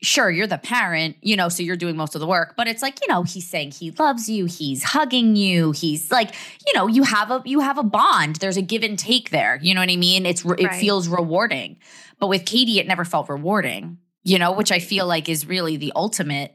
[0.03, 2.83] sure, you're the parent, you know, so you're doing most of the work, but it's
[2.83, 6.35] like, you know, he's saying he loves you, he's hugging you, he's like,
[6.67, 8.37] you know, you have a you have a bond.
[8.37, 9.59] There's a give and take there.
[9.63, 10.27] You know what I mean?
[10.27, 10.81] It's it right.
[10.81, 11.77] feels rewarding.
[12.21, 15.79] But with Katie, it never felt rewarding, you know, which I feel like is really
[15.79, 16.55] the ultimate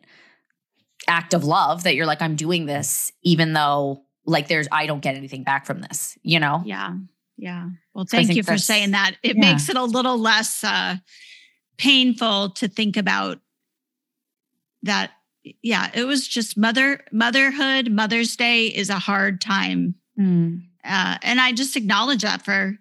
[1.07, 5.01] act of love that you're like, I'm doing this, even though like there's, I don't
[5.01, 6.61] get anything back from this, you know?
[6.65, 6.95] Yeah.
[7.37, 7.69] Yeah.
[7.93, 9.15] Well, thank so you for saying that.
[9.21, 9.51] It yeah.
[9.51, 10.97] makes it a little less uh,
[11.77, 13.39] painful to think about
[14.83, 15.11] that.
[15.61, 15.89] Yeah.
[15.93, 19.95] It was just mother, motherhood, Mother's Day is a hard time.
[20.19, 20.61] Mm.
[20.83, 22.77] Uh, and I just acknowledge that for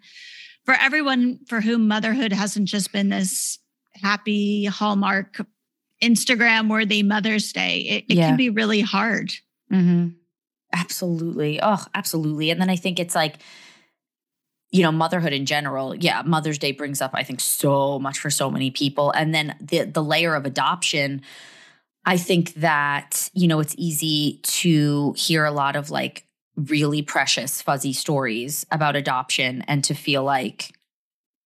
[0.65, 3.59] for everyone for whom motherhood hasn't just been this
[3.93, 5.45] happy hallmark
[6.03, 8.27] Instagram worthy Mother's Day, it, it yeah.
[8.27, 9.31] can be really hard.
[9.71, 10.09] Mm-hmm.
[10.73, 11.59] Absolutely.
[11.61, 12.49] Oh, absolutely.
[12.49, 13.37] And then I think it's like,
[14.71, 15.95] you know, motherhood in general.
[15.95, 19.11] Yeah, Mother's Day brings up, I think, so much for so many people.
[19.11, 21.21] And then the the layer of adoption.
[22.07, 26.25] I think that, you know, it's easy to hear a lot of like
[26.55, 30.73] really precious, fuzzy stories about adoption and to feel like,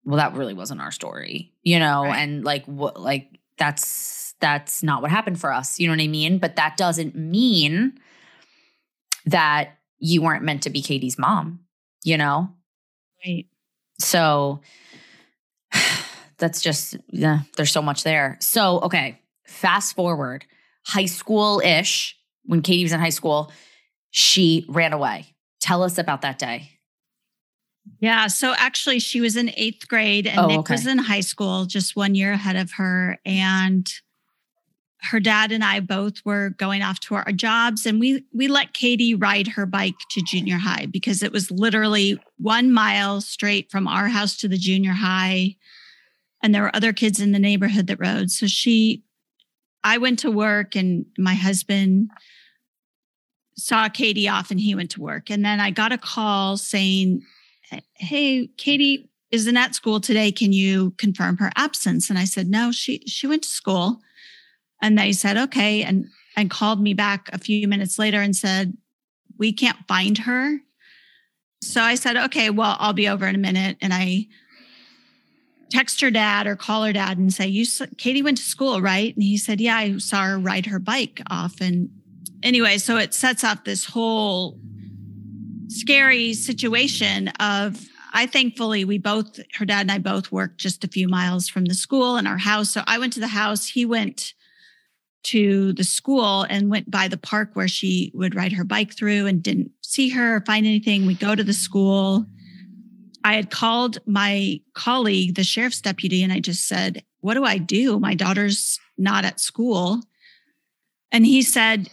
[0.06, 2.17] well, that really wasn't our story, you know, right.
[2.17, 5.80] and like what, like that's that's not what happened for us.
[5.80, 6.38] You know what I mean?
[6.38, 8.00] But that doesn't mean
[9.26, 11.60] that you weren't meant to be Katie's mom,
[12.04, 12.50] you know?
[13.26, 13.48] Right.
[14.00, 14.62] So
[16.38, 18.38] that's just, yeah, there's so much there.
[18.39, 20.45] So, okay, fast forward,
[20.86, 23.52] high school ish, when Katie was in high school,
[24.12, 25.36] she ran away.
[25.62, 26.72] Tell us about that day.
[28.00, 28.28] Yeah.
[28.28, 30.74] So actually, she was in eighth grade and oh, Nick okay.
[30.74, 33.17] was in high school, just one year ahead of her.
[33.26, 33.91] And
[35.02, 38.74] her dad and I both were going off to our jobs and we we let
[38.74, 43.88] Katie ride her bike to junior high because it was literally 1 mile straight from
[43.88, 45.56] our house to the junior high
[46.43, 49.04] and there were other kids in the neighborhood that rode so she
[49.84, 52.10] I went to work and my husband
[53.60, 55.30] saw Katie off and he went to work.
[55.30, 57.24] And then I got a call saying,
[57.93, 60.32] Hey, Katie isn't at school today.
[60.32, 62.10] Can you confirm her absence?
[62.10, 64.02] And I said, No, she she went to school.
[64.82, 68.78] And they said, okay, and and called me back a few minutes later and said,
[69.38, 70.60] We can't find her.
[71.62, 73.78] So I said, okay, well, I'll be over in a minute.
[73.82, 74.28] And I
[75.69, 77.65] text her dad or call her dad and say, "You,
[77.98, 81.22] Katie went to school, right?" And he said, "Yeah, I saw her ride her bike
[81.30, 81.89] off." And
[82.43, 84.60] anyway, so it sets up this whole
[85.67, 90.88] scary situation of I thankfully we both her dad and I both worked just a
[90.88, 92.71] few miles from the school and our house.
[92.71, 94.34] So I went to the house, he went
[95.23, 99.28] to the school and went by the park where she would ride her bike through
[99.28, 101.06] and didn't see her or find anything.
[101.06, 102.25] We go to the school.
[103.23, 107.58] I had called my colleague, the sheriff's deputy, and I just said, What do I
[107.58, 107.99] do?
[107.99, 110.02] My daughter's not at school.
[111.12, 111.89] And he said,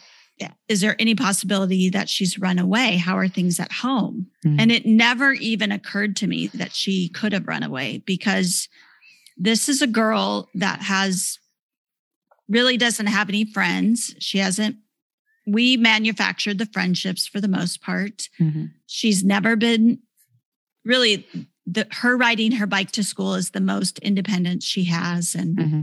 [0.68, 2.96] is there any possibility that she's run away?
[2.96, 4.26] How are things at home?
[4.44, 4.60] Mm-hmm.
[4.60, 8.68] And it never even occurred to me that she could have run away because
[9.36, 11.38] this is a girl that has
[12.48, 14.14] really doesn't have any friends.
[14.18, 14.76] She hasn't,
[15.46, 18.28] we manufactured the friendships for the most part.
[18.40, 18.66] Mm-hmm.
[18.86, 20.00] She's never been
[20.84, 21.26] really,
[21.66, 25.34] the, her riding her bike to school is the most independent she has.
[25.34, 25.80] And Mm-hmm.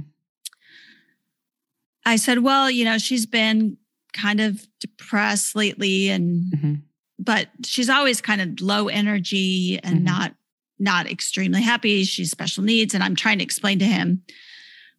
[2.06, 3.78] I said, well, you know, she's been
[4.14, 6.74] kind of depressed lately and Mm-hmm.
[7.20, 10.04] but she's always kind of low energy and Mhm.
[10.04, 10.36] not
[10.80, 12.04] not extremely happy.
[12.04, 14.24] She's special needs and I'm trying to explain to him.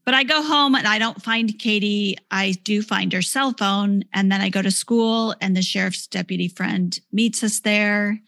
[0.07, 2.17] But I go home and I don't find Katie.
[2.31, 6.07] I do find her cell phone and then I go to school and the sheriff's
[6.07, 8.21] deputy friend meets us there.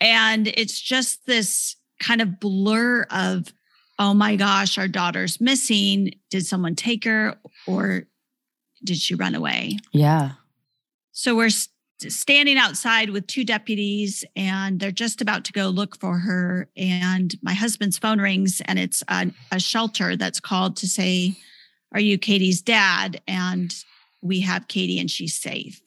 [0.00, 3.52] And it's just this kind of blur of
[4.00, 6.12] oh my gosh, our daughter's missing.
[6.30, 8.04] Did someone take her or
[8.84, 9.78] did she run away?
[9.92, 10.32] Yeah.
[11.12, 15.98] So we're st- standing outside with two deputies and they're just about to go look
[15.98, 16.68] for her.
[16.76, 21.36] And my husband's phone rings and it's a, a shelter that's called to say,
[21.92, 23.20] Are you Katie's dad?
[23.26, 23.74] And
[24.22, 25.80] we have Katie and she's safe.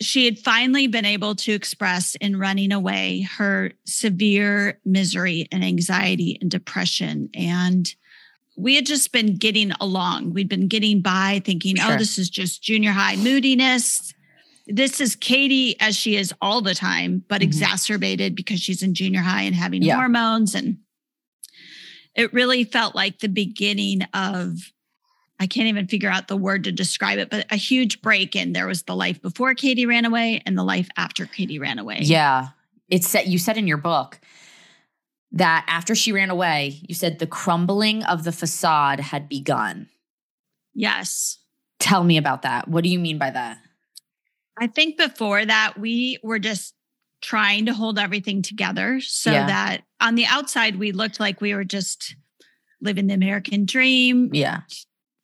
[0.00, 6.36] She had finally been able to express in running away her severe misery and anxiety
[6.40, 7.30] and depression.
[7.34, 7.92] And
[8.56, 10.32] we had just been getting along.
[10.32, 11.94] We'd been getting by thinking, Sure.
[11.94, 14.14] oh, this is just junior high moodiness.
[14.66, 17.44] This is Katie as she is all the time, but Mhm.
[17.44, 19.96] exacerbated because she's in junior high and having Yeah.
[19.96, 20.54] hormones.
[20.54, 20.78] And
[22.14, 24.72] it really felt like the beginning of,
[25.38, 28.54] I can't even figure out the word to describe it, but a huge break in
[28.54, 32.00] there was the life before Katie ran away and the life after Katie ran away.
[32.02, 32.48] Yeah.
[32.88, 34.18] It's said you said in your book
[35.36, 39.88] that after she ran away, you said the crumbling of the facade had begun.
[40.74, 41.38] Yes.
[41.78, 42.68] Tell me about that.
[42.68, 43.58] What do you mean by that?
[44.58, 46.74] I think before that, we were just
[47.20, 49.46] trying to hold everything together so Yeah.
[49.46, 52.14] that on the outside, we looked like we were just
[52.80, 54.60] living the American dream, Yeah.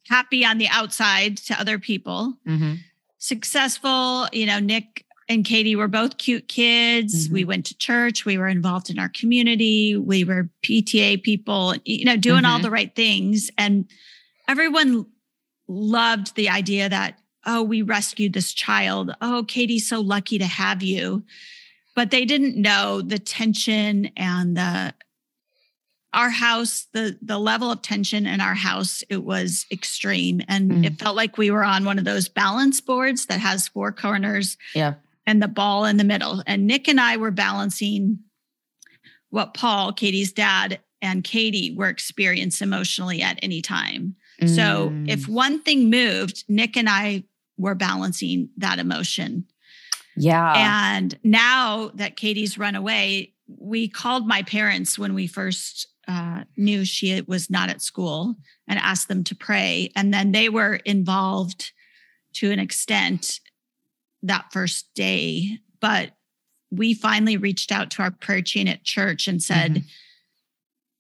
[0.09, 2.75] happy on the outside to other people, Mm-hmm.
[3.19, 4.29] successful.
[4.33, 7.29] You know, Nick and Katie were both cute kids.
[7.29, 7.33] Mhm.
[7.33, 12.05] We went to church, we were involved in our community, we were PTA people, you
[12.05, 12.63] know, doing all Mhm.
[12.63, 13.51] the right things.
[13.57, 13.87] And
[14.49, 15.07] everyone
[15.69, 19.13] loved the idea that, oh, we rescued this child.
[19.21, 21.25] Oh, Katie's so lucky to have you.
[21.95, 24.95] But they didn't know the tension and the
[26.15, 30.43] our house, the the level of tension in our house, it was extreme.
[30.47, 30.85] And Mm.
[30.85, 34.59] it felt like we were on one of those balance boards that has four corners
[34.75, 34.95] Yeah.
[35.27, 36.43] And the ball in the middle.
[36.47, 38.19] And Nick and I were balancing
[39.31, 44.15] what Paul, Katie's dad, and Katie were experiencing emotionally at any time.
[44.47, 45.09] So Mm.
[45.09, 47.25] if one thing moved, Nick and I
[47.57, 49.47] were balancing that emotion.
[50.17, 50.53] yeah.
[50.93, 56.85] And now that Katie's run away, we called my parents when we first uh, knew
[56.85, 58.35] she was not at school
[58.69, 59.91] and asked them to pray.
[59.97, 61.73] And then they were involved
[62.35, 63.41] to an extent
[64.23, 65.59] that first day.
[65.81, 66.13] But
[66.71, 69.85] we finally reached out to our prayer chain at church and said, Mhm.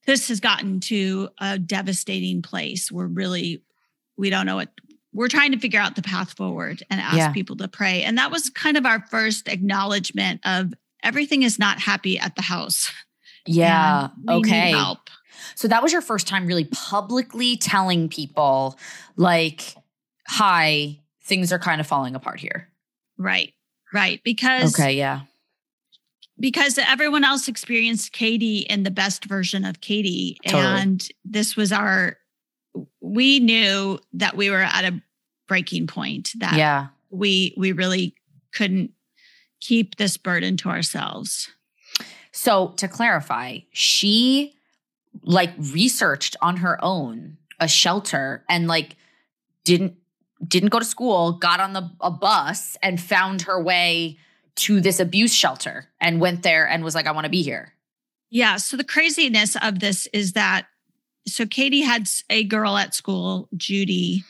[0.04, 2.90] This has gotten to a devastating place.
[2.90, 3.62] We're really,
[4.16, 4.72] we don't know what
[5.12, 7.32] we're trying to figure out the path forward and ask Yeah.
[7.32, 8.02] people to pray.
[8.02, 12.42] And that was kind of our first acknowledgement of everything is not happy at the
[12.42, 12.90] house.
[13.46, 14.08] yeah.
[14.26, 14.70] and we need Okay.
[14.70, 15.10] help.
[15.56, 18.78] So that was your first time really publicly telling people,
[19.16, 19.74] like,
[20.28, 22.68] hi, things are kind of falling apart here.
[23.22, 23.54] Right.
[23.94, 24.20] Right.
[24.24, 24.96] Because Okay.
[24.96, 25.20] Yeah.
[26.38, 30.38] because everyone else experienced Katie in the best version of Katie.
[30.46, 30.62] Totally.
[30.80, 32.16] And this was our
[33.00, 35.00] we knew that we were at a
[35.46, 36.88] breaking point that Yeah.
[37.10, 38.14] we we really
[38.54, 38.92] couldn't
[39.60, 41.48] keep this burden to ourselves.
[42.32, 44.54] So to clarify, she
[45.22, 48.96] like researched on her own a shelter and like
[49.64, 49.94] didn't
[50.46, 54.18] didn't go to school, got on the a bus and found her way
[54.56, 57.72] to this abuse shelter and went there and was like, I want to be here.
[58.30, 58.56] Yeah.
[58.56, 60.66] So the craziness of this is that
[61.26, 64.24] so Katie had a girl at school, Judy,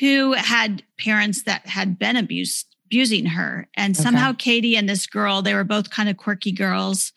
[0.00, 3.68] who had parents that had been abused, abusing her.
[3.76, 4.02] And Okay.
[4.04, 7.12] somehow Katie and this girl, they were both kind of quirky girls,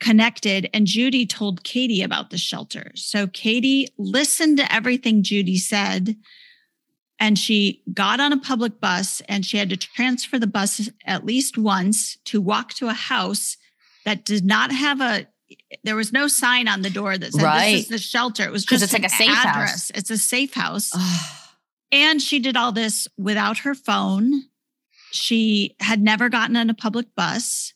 [0.00, 0.70] connected.
[0.72, 2.90] And Judy told Katie about the shelter.
[2.94, 6.16] So Katie listened to everything Judy said.
[7.22, 11.24] And she got on a public bus and she had to transfer the bus at
[11.24, 13.56] least once to walk to a house
[14.04, 15.28] that did not have a
[15.84, 17.72] there was no sign on the door that said Right.
[17.74, 18.42] this is the shelter.
[18.42, 19.90] It was just it's like a safe house.
[19.94, 20.90] It's a safe house.
[21.92, 24.44] And she did all this without her phone.
[25.12, 27.74] She had never gotten on a public bus.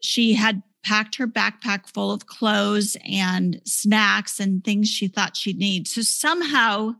[0.00, 5.58] She had packed her backpack full of clothes and snacks and things she thought she'd
[5.58, 5.88] need.
[5.88, 6.96] So somehow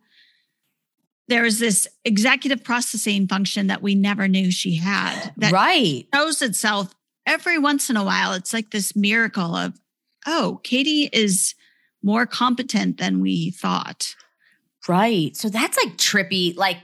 [1.29, 6.07] there was this executive processing function that we never knew she had that right.
[6.15, 6.95] shows itself
[7.27, 8.33] every once in a while.
[8.35, 9.81] It's like this miracle of,
[10.27, 11.55] oh, Katie is
[12.03, 14.15] more competent than we thought.
[14.87, 15.35] Right.
[15.35, 16.55] So that's like trippy.
[16.57, 16.77] Like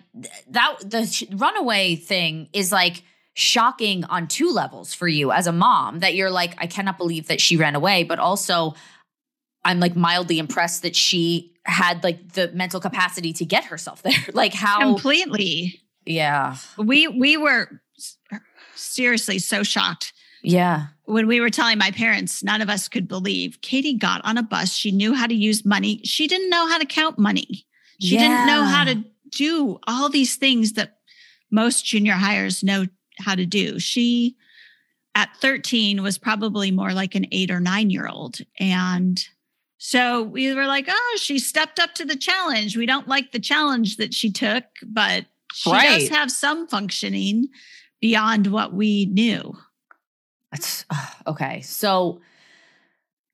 [0.48, 3.02] that, the runaway thing is like
[3.34, 7.28] shocking on two levels for you as a mom that you're like, I cannot believe
[7.28, 8.74] that she ran away, but also
[9.64, 14.12] I'm like mildly impressed that she had like the mental capacity to get herself there.
[14.32, 15.80] like how completely.
[16.06, 16.56] Yeah.
[16.78, 17.80] We we were
[18.74, 20.12] seriously so shocked.
[20.42, 20.86] Yeah.
[21.04, 24.42] When we were telling my parents, none of us could believe Katie got on a
[24.42, 24.72] bus.
[24.72, 26.00] She knew how to use money.
[26.04, 27.66] She didn't know how to count money.
[28.00, 28.20] She yeah.
[28.20, 30.98] didn't know how to do all these things that
[31.50, 32.86] most junior hires know
[33.18, 33.78] how to do.
[33.78, 34.36] She
[35.14, 39.22] at 13 was probably more like an 8 or 9 year old and
[39.82, 42.76] so we were like, oh, she stepped up to the challenge.
[42.76, 45.24] We don't like the challenge that she took, but
[45.54, 46.00] she right.
[46.00, 47.48] does have some functioning
[47.98, 49.56] beyond what we knew.
[50.52, 50.84] That's
[51.26, 51.62] okay.
[51.62, 52.20] So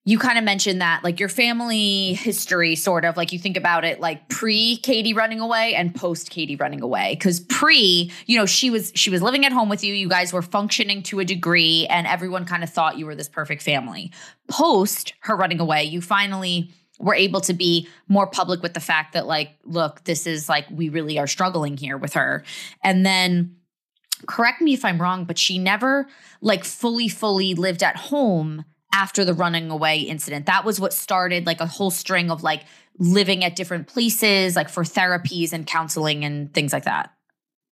[0.08, 3.84] you kind of mentioned that like your family history sort of like you think about
[3.84, 7.16] it like pre Katie running away and post Katie running away.
[7.16, 10.32] Cuz pre you know she was she was living at home with you you guys
[10.32, 14.12] were functioning to a degree and everyone kind of thought you were this perfect family.
[14.48, 19.12] Post her running away you finally were able to be more public with the fact
[19.12, 22.44] that like look this is like we really are struggling here with her.
[22.82, 23.56] And then
[24.26, 26.08] correct me if i'm wrong but she never
[26.40, 28.64] like fully fully lived at home
[28.96, 30.46] after the running away incident.
[30.46, 32.62] That was what started like a whole string of like
[32.98, 37.10] living at different places, like for therapies and counseling and things like that.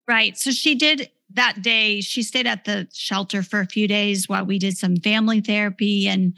[0.07, 0.37] Right.
[0.37, 4.45] So she did that day, she stayed at the shelter for a few days while
[4.45, 6.37] we did some family therapy and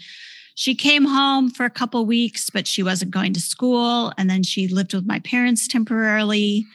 [0.55, 4.41] she came home for a couple weeks but she wasn't going to school and then
[4.41, 6.65] she lived with my parents temporarily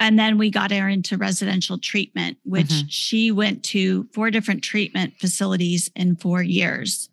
[0.00, 2.88] and then we got her into residential treatment which mm-hmm.
[2.88, 7.08] she went to four different treatment facilities in 4 years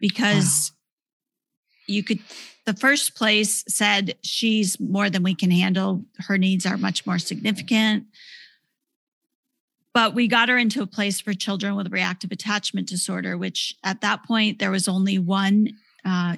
[0.00, 1.94] because wow.
[1.94, 2.18] you could
[2.66, 7.18] the first place said she's more than we can handle her needs are much more
[7.18, 8.04] significant
[9.92, 14.00] but we got her into a place for children with reactive attachment disorder which at
[14.00, 15.68] that point there was only one
[16.04, 16.36] uh,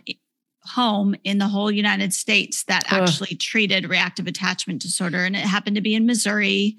[0.65, 3.03] home in the whole united states that Ugh.
[3.03, 6.77] actually treated reactive attachment disorder and it happened to be in missouri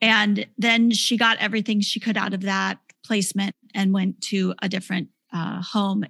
[0.00, 4.68] and then she got everything she could out of that placement and went to a
[4.68, 6.04] different uh, home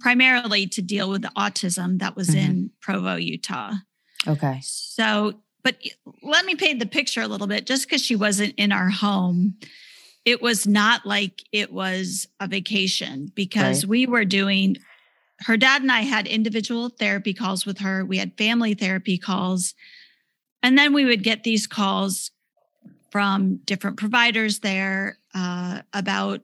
[0.00, 2.50] primarily to deal with the autism that was mm-hmm.
[2.50, 3.72] in Provo, Utah.
[4.26, 4.60] Okay.
[4.62, 5.76] So, but
[6.22, 7.66] let me paint the picture a little bit.
[7.66, 9.54] Just because she wasn't in our home,
[10.24, 13.90] it was not like it was a vacation because right.
[13.90, 14.76] we were doing,
[15.40, 19.74] her dad and I had individual therapy calls with her, we had family therapy calls.
[20.62, 22.32] And then we would get these calls
[23.10, 26.42] from different providers there uh, about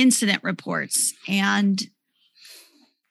[0.00, 1.12] incident reports.
[1.28, 1.80] And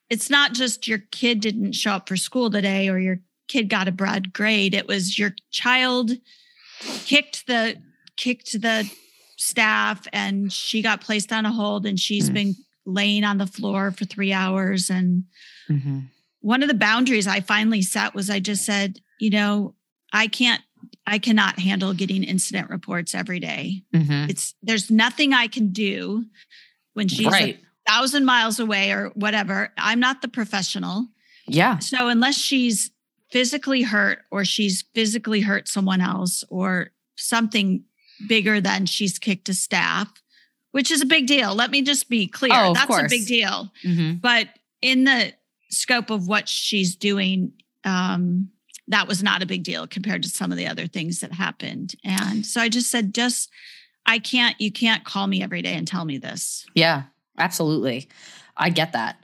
[0.09, 3.87] it's not just your kid didn't show up for school today or your kid got
[3.87, 4.73] a bad grade.
[4.73, 6.11] It was your child
[7.05, 7.75] kicked the
[8.15, 8.91] kicked the
[9.37, 12.33] staff and she got placed on a hold and she's mm-hmm.
[12.33, 14.89] been laying on the floor for three hours.
[14.89, 15.25] And
[15.69, 15.99] mm-hmm.
[16.41, 19.75] one of the boundaries I finally set was I just said, you know,
[20.11, 20.61] I can't
[21.05, 23.83] I cannot handle getting incident reports every day.
[23.93, 24.29] Mm-hmm.
[24.29, 26.25] It's there's nothing I can do
[26.93, 27.57] when she's right.
[27.57, 29.71] a thousand miles away or whatever.
[29.77, 31.07] I'm not the professional.
[31.47, 31.79] Yeah.
[31.79, 32.91] So unless she's
[33.31, 37.83] physically hurt or she's physically hurt someone else or something
[38.27, 40.11] bigger than she's kicked a staff,
[40.71, 41.55] which is a big deal.
[41.55, 42.51] Let me just be clear.
[42.53, 43.03] Oh, That's course.
[43.03, 43.71] a big deal.
[43.85, 44.15] Mm-hmm.
[44.15, 44.49] But
[44.81, 45.33] in the
[45.69, 48.49] scope of what she's doing, um,
[48.87, 51.93] that was not a big deal compared to some of the other things that happened.
[52.03, 53.49] And so I just said, just
[54.09, 56.65] I can't, you can't call me every day and tell me this.
[56.73, 57.03] Yeah,
[57.37, 58.09] absolutely.
[58.57, 59.23] I get that.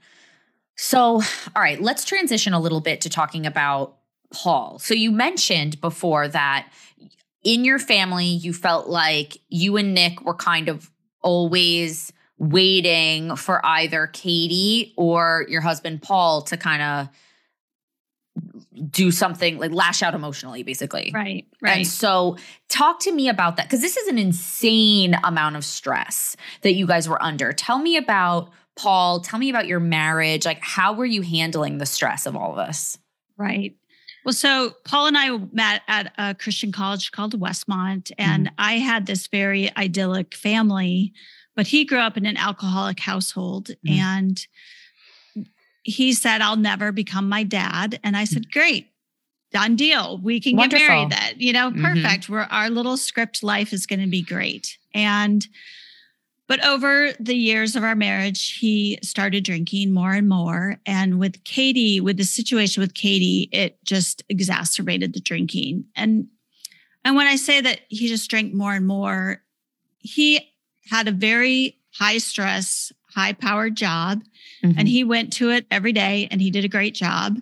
[0.77, 1.21] So,
[1.55, 3.97] all right, let's transition a little bit to talking about
[4.31, 4.77] Paul.
[4.77, 6.71] So, you mentioned before that
[7.43, 13.65] in your family, you felt like you and Nick were kind of always waiting for
[13.65, 17.09] either Katie or your husband Paul to kind of
[18.89, 21.11] do something like lash out emotionally basically.
[21.13, 21.77] Right right.
[21.77, 22.37] and so
[22.69, 26.85] talk to me about that because this is an insane amount of stress that you
[26.85, 27.53] guys were under.
[27.53, 29.21] Tell me about paul.
[29.21, 30.45] Tell me about your marriage.
[30.45, 32.97] Like how were you handling the stress of all of this?
[33.37, 33.75] Right.
[34.25, 38.55] Well so paul and i met at a christian college called westmont and mm-hmm.
[38.57, 41.13] i had this very idyllic family
[41.55, 43.99] but he grew up in an alcoholic household mm-hmm.
[43.99, 44.47] and
[45.85, 47.99] he said, I'll never become my dad.
[48.03, 48.89] And I said, Great.
[49.51, 50.17] done deal.
[50.17, 50.79] We can Wonderful.
[50.79, 51.85] get married that, you know, mm-hmm.
[51.85, 52.23] perfect.
[52.23, 52.33] Mm-hmm.
[52.33, 54.77] We're our little script life is going to be great.
[54.93, 55.47] And
[56.47, 60.77] but over the years of our marriage, he started drinking more and more.
[60.85, 65.85] And with Katie, with the situation with Katie, it just exacerbated the drinking.
[65.95, 66.27] And
[67.03, 69.43] and when I say that he just drank more and more,
[69.99, 70.51] he
[70.89, 74.21] had a very high stress, high powered job.
[74.63, 74.77] Mm-hmm.
[74.77, 77.39] And he went to it every day and he did a great job.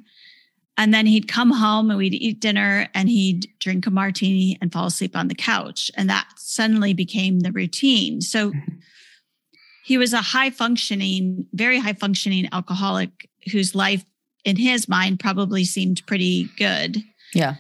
[0.78, 4.72] And then he'd come home and we'd eat dinner and he'd drink a martini and
[4.72, 5.92] fall asleep on the couch.
[5.96, 8.22] And that suddenly became the routine.
[8.22, 8.76] So mm-hmm.
[9.84, 14.06] he was a high functioning, very high functioning alcoholic whose life
[14.46, 17.04] in his mind probably seemed pretty good.
[17.34, 17.56] Yeah.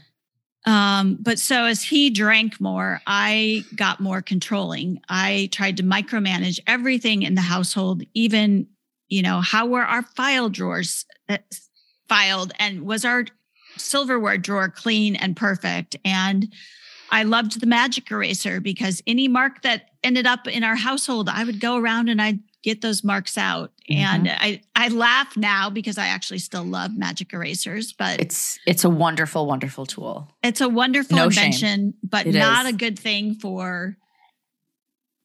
[0.65, 5.01] Um, but so as he drank more, I got more controlling.
[5.09, 8.67] I tried to micromanage everything in the household, even,
[9.09, 11.39] you know, how were our file drawers uh,
[12.07, 13.25] filed and was our
[13.75, 15.97] silverware drawer clean and perfect?
[16.05, 16.53] And
[17.11, 21.43] I loved the magic eraser because any mark that ended up in our household, I
[21.43, 23.72] would go around and I'd get those marks out.
[23.89, 24.15] Mm-hmm.
[24.15, 28.83] And I I laugh now because I actually still love magic erasers, but it's it's
[28.85, 30.29] a wonderful, wonderful tool.
[30.41, 31.93] It's a wonderful no invention, shame.
[32.01, 32.73] but it not is.
[32.73, 33.97] a good thing for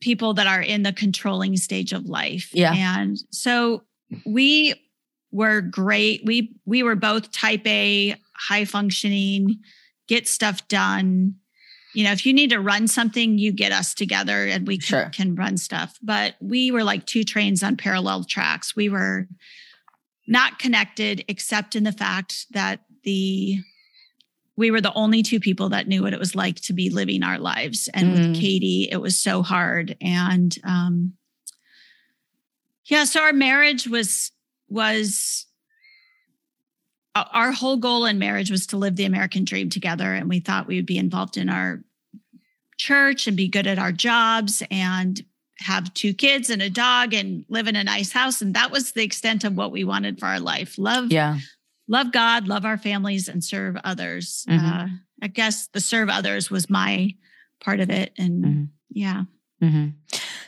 [0.00, 2.50] people that are in the controlling stage of life.
[2.52, 2.74] Yeah.
[2.74, 3.84] And so
[4.26, 4.74] we
[5.30, 6.22] were great.
[6.24, 9.60] We we were both type A, high functioning,
[10.08, 11.36] get stuff done
[11.98, 15.02] you know, if you need to run something, you get us together and we sure.
[15.06, 15.98] can, can run stuff.
[16.00, 18.76] But we were like two trains on parallel tracks.
[18.76, 19.26] We were
[20.28, 23.58] not connected except in the fact that the
[24.56, 27.24] we were the only two people that knew what it was like to be living
[27.24, 27.88] our lives.
[27.92, 28.28] And mm.
[28.28, 29.96] with Katie, it was so hard.
[30.00, 31.14] And um
[32.84, 34.30] yeah, so our marriage was
[34.68, 35.46] was
[37.16, 40.14] our whole goal in marriage was to live the American dream together.
[40.14, 41.82] And we thought we would be involved in our
[42.78, 45.22] church and be good at our jobs and
[45.60, 48.40] have two kids and a dog and live in a nice house.
[48.40, 50.78] And that was the extent of what we wanted for our life.
[50.78, 51.38] Love, yeah.
[51.88, 54.44] love God, love our families, and serve others.
[54.48, 54.66] Mm-hmm.
[54.66, 54.86] Uh,
[55.20, 57.14] I guess the serve others was my
[57.60, 58.12] part of it.
[58.16, 58.64] And mm-hmm.
[58.90, 59.24] yeah.
[59.62, 59.88] Mm-hmm.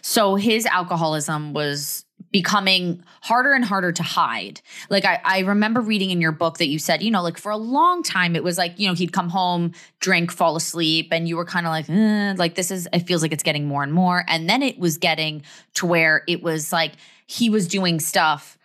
[0.02, 4.60] So his alcoholism was becoming harder and harder to hide.
[4.88, 7.50] Like I, I remember reading in your book that you said, you know, like for
[7.50, 11.28] a long time it was like, you know, he'd come home, drink, fall asleep, and
[11.28, 13.82] you were kind of like, eh, like this is it feels like it's getting more
[13.82, 14.24] and more.
[14.28, 15.42] And then it was getting
[15.74, 16.92] to where it was like
[17.26, 18.58] he was doing stuff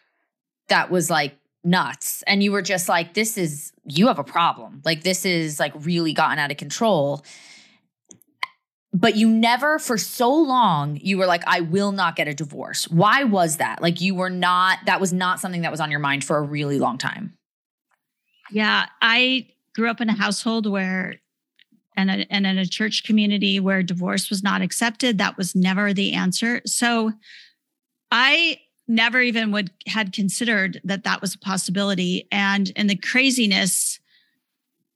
[0.68, 2.24] that was like nuts.
[2.28, 4.82] And you were just like, this is you have a problem.
[4.86, 7.24] Like this is like really gotten out of control
[8.96, 12.88] but you never for so long you were like i will not get a divorce.
[12.88, 13.82] Why was that?
[13.82, 16.42] Like you were not that was not something that was on your mind for a
[16.42, 17.38] really long time.
[18.52, 21.16] Yeah i grew up in a household where
[21.98, 25.18] and, a, and in a church community where divorce was not accepted.
[25.18, 26.62] That was never the answer.
[26.66, 27.12] So
[28.12, 32.28] i never even would had considered that that was a possibility.
[32.32, 34.00] And in the craziness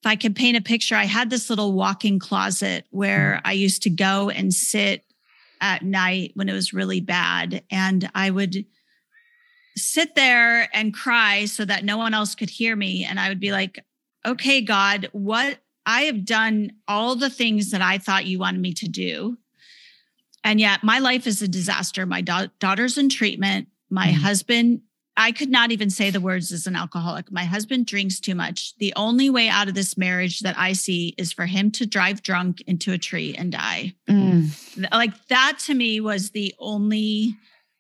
[0.02, 3.42] if I could paint a picture, I had this little walk-in closet where mm.
[3.50, 5.04] I used to go and sit
[5.62, 7.64] at night when it was really bad.
[7.70, 8.66] And I would
[9.76, 13.04] sit there and cry so that no one else could hear me.
[13.04, 13.84] And I would be like,
[14.26, 18.74] okay, God, what I have done all the things that I thought you wanted me
[18.76, 19.38] to do.
[20.46, 22.06] And yet my life is a disaster.
[22.06, 23.68] My da- daughter's in treatment.
[23.90, 24.22] My mm-hmm.
[24.22, 24.82] husband
[25.20, 27.30] I could not even say the words as an alcoholic.
[27.30, 28.74] My husband drinks too much.
[28.78, 32.24] The only way out of this marriage that I see is for him to drive
[32.24, 33.96] drunk into a tree and die.
[34.10, 34.90] Mm.
[34.94, 37.36] Like that to me was the only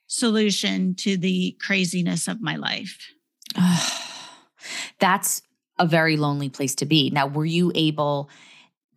[0.07, 3.07] solution to the craziness of my life.
[4.99, 5.41] That's
[5.77, 7.09] a very lonely place to be.
[7.09, 8.29] Now, were you able?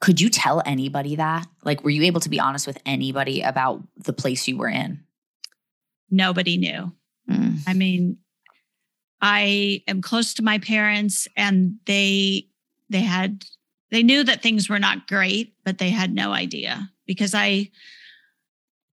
[0.01, 1.47] Could you tell anybody that?
[1.63, 5.05] Like, were you able to be honest with anybody about the place you were in?
[6.11, 6.91] Nobody knew.
[7.31, 7.61] Mm.
[7.69, 8.19] I mean,
[9.23, 12.49] I am close to my parents and they
[12.91, 13.45] they had
[13.91, 17.71] they knew that things were not great, but they had no idea because I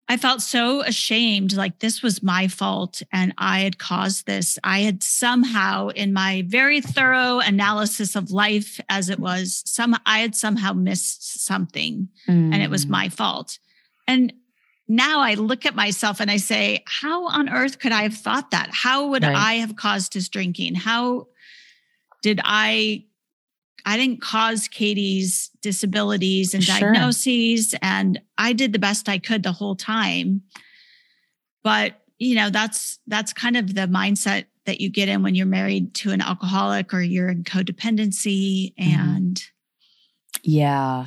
[0.09, 4.59] I felt so ashamed like this was my fault and I had caused this.
[4.63, 10.21] I had somehow in my very thorough analysis of life as it was some I
[10.21, 12.53] had somehow missed something mm.
[12.53, 12.91] and it was mm.
[12.91, 13.59] my fault.
[14.09, 14.33] And
[14.89, 18.53] now I look at myself and I say, how on earth could I have thought
[18.53, 18.71] that?
[18.73, 19.35] How would right.
[19.35, 20.75] I have caused his drinking?
[20.77, 21.29] How
[22.23, 23.05] did I?
[23.85, 26.93] I didn't cause Katie's disabilities and sure.
[26.93, 30.43] diagnoses, and I did the best I could the whole time.
[31.63, 35.47] But you know, that's that's kind of the mindset that you get in when you're
[35.47, 39.01] married to an alcoholic or you're in codependency Mm-hmm.
[39.01, 39.43] and
[40.43, 41.07] Yeah.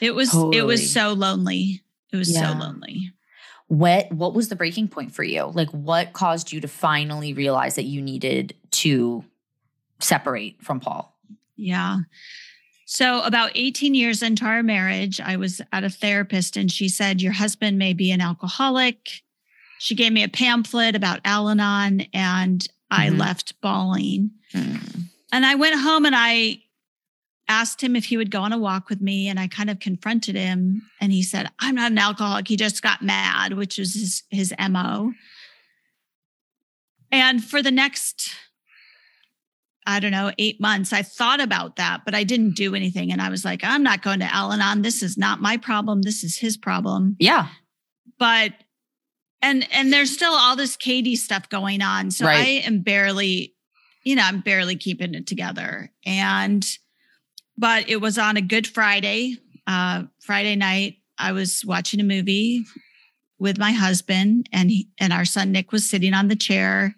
[0.00, 1.81] it was it was so lonely
[2.12, 2.52] it was Yeah.
[2.52, 3.12] so lonely
[3.68, 5.44] What what was the breaking point for you?
[5.44, 9.24] Like what caused you to finally realize that you needed to
[10.00, 11.08] separate from Paul?
[11.56, 11.98] yeah
[12.86, 17.20] so about 18 years into our marriage i was at a therapist and she said
[17.22, 19.22] your husband may be an alcoholic
[19.78, 23.18] she gave me a pamphlet about al-anon and i Mhm.
[23.18, 25.04] left bawling Mm.
[25.30, 26.61] And I went home and I
[27.48, 29.28] asked him if he would go on a walk with me.
[29.28, 30.82] And I kind of confronted him.
[31.00, 32.48] And he said, I'm not an alcoholic.
[32.48, 35.12] He just got mad, which was his, his MO.
[37.10, 38.30] And for the next,
[39.86, 43.12] I don't know, eight months, I thought about that, but I didn't do anything.
[43.12, 44.82] And I was like, I'm not going to Al Anon.
[44.82, 46.02] This is not my problem.
[46.02, 47.48] This is his problem Yeah.
[48.18, 48.52] but
[49.44, 52.12] and and there's still all this Katie stuff going on.
[52.12, 52.38] So Right.
[52.38, 53.54] I am barely,
[54.04, 55.90] you know, I'm barely keeping it together.
[56.06, 56.64] And
[57.62, 59.36] but it was on a good Friday,
[59.68, 60.96] uh Friday night.
[61.16, 62.64] I was watching a movie
[63.38, 66.96] with my husband and he, and our son Nick was sitting on the chair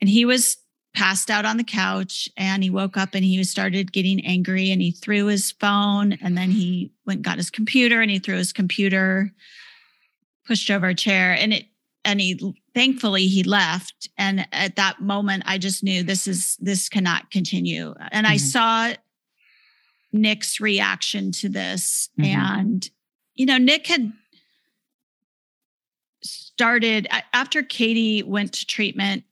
[0.00, 0.58] and he was
[0.94, 4.82] passed out on the couch and he woke up and he started getting angry and
[4.82, 8.36] he threw his phone and then he went and got his computer and he threw
[8.36, 9.32] his computer
[10.46, 11.64] pushed over a chair and it
[12.04, 16.90] and he thankfully he left and at that moment i just knew this is this
[16.90, 18.40] cannot continue and i Mhm.
[18.40, 18.92] saw
[20.12, 22.24] nick's reaction to this Mhm.
[22.26, 22.90] and
[23.34, 24.12] you know nick had
[26.22, 29.24] started after katie went to treatment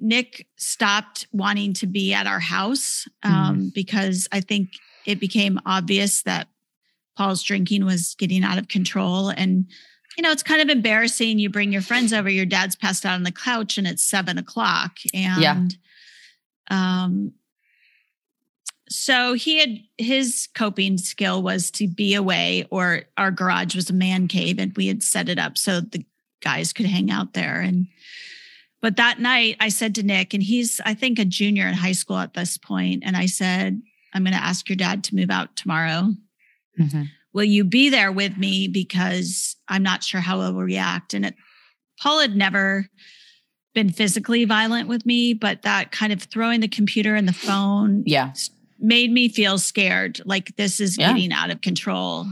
[0.00, 4.70] nick stopped wanting to be at our house um, because i think
[5.06, 6.48] it became obvious that
[7.16, 9.66] paul's drinking was getting out of control and
[10.18, 11.38] you know, it's kind of embarrassing.
[11.38, 14.36] You bring your friends over, your dad's passed out on the couch and it's seven
[14.38, 14.96] o'clock.
[15.14, 15.76] And
[16.68, 17.32] um
[18.90, 23.94] so he had his coping skill was to be away, or our garage was a
[23.94, 26.04] man cave and we had set it up so the
[26.42, 27.60] guys could hang out there.
[27.60, 27.86] And
[28.82, 31.92] but that night I said to Nick, and he's I think a junior in high
[31.92, 33.80] school at this point, and I said,
[34.12, 36.14] I'm gonna ask your dad to move out tomorrow
[36.78, 37.08] Mhm.
[37.32, 41.34] will you be there with me because i'm not sure how he'll react and it,
[42.00, 42.88] paul had never
[43.74, 48.02] been physically violent with me but that kind of throwing the computer and the phone
[48.06, 48.32] Yeah.
[48.80, 51.12] Made me feel scared like this is Yeah.
[51.12, 52.26] getting out of control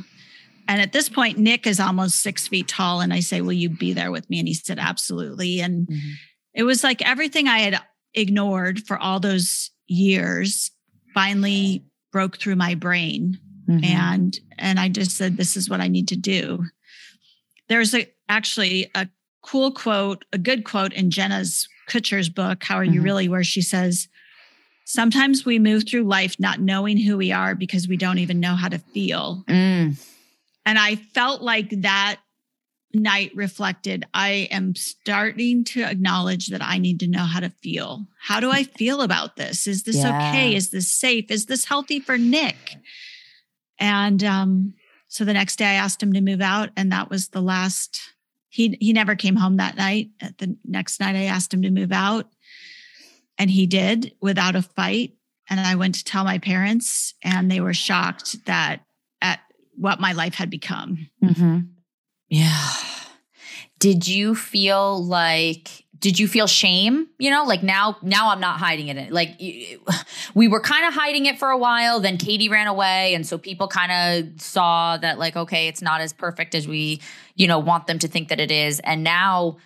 [0.67, 3.69] and at this point nick is almost six feet tall and i say will you
[3.69, 6.13] be there with me and he said absolutely and Mhm.
[6.55, 7.81] it was like everything i had
[8.15, 10.71] ignored for all those years
[11.15, 13.39] finally broke through my brain
[13.69, 13.85] Mhm.
[13.85, 16.65] and and i just said this is what i need to do
[17.69, 19.09] there's a actually a
[19.43, 23.05] cool quote a good quote in jenna's kutcher's book how are you Mhm.
[23.05, 24.09] really where she says
[24.89, 28.55] sometimes we move through life not knowing who we are because we don't even know
[28.55, 29.45] how to feel.
[29.47, 30.03] Mm.
[30.65, 32.17] and i felt like that
[32.95, 38.07] night reflected i am starting to acknowledge that i need to know how to feel.
[38.19, 39.67] How do i feel about this?
[39.67, 40.55] Is this okay?
[40.55, 41.31] Is this safe?
[41.31, 42.57] Is this healthy for nick?
[43.79, 44.75] And um,
[45.09, 48.01] so the next day I asked him to move out, and that was the last.
[48.49, 50.09] He he never came home that night.
[50.21, 52.27] At the next night, I asked him to move out,
[53.39, 55.15] and he did without a fight.
[55.51, 58.83] And I went to tell my parents, and they were shocked that
[59.23, 59.41] at
[59.77, 61.09] what my life had become.
[61.23, 61.61] hmm
[62.29, 62.71] Yeah.
[63.79, 67.09] Did you feel like did you feel shame?
[67.19, 69.13] You know, like now now I'm not hiding it.
[69.13, 69.41] Like
[70.35, 73.39] we were kind of hiding it for a while, then Katie ran away and so
[73.39, 77.01] people kind of saw that like okay, it's not as perfect as we,
[77.35, 78.81] you know, want them to think that it is.
[78.81, 79.57] And now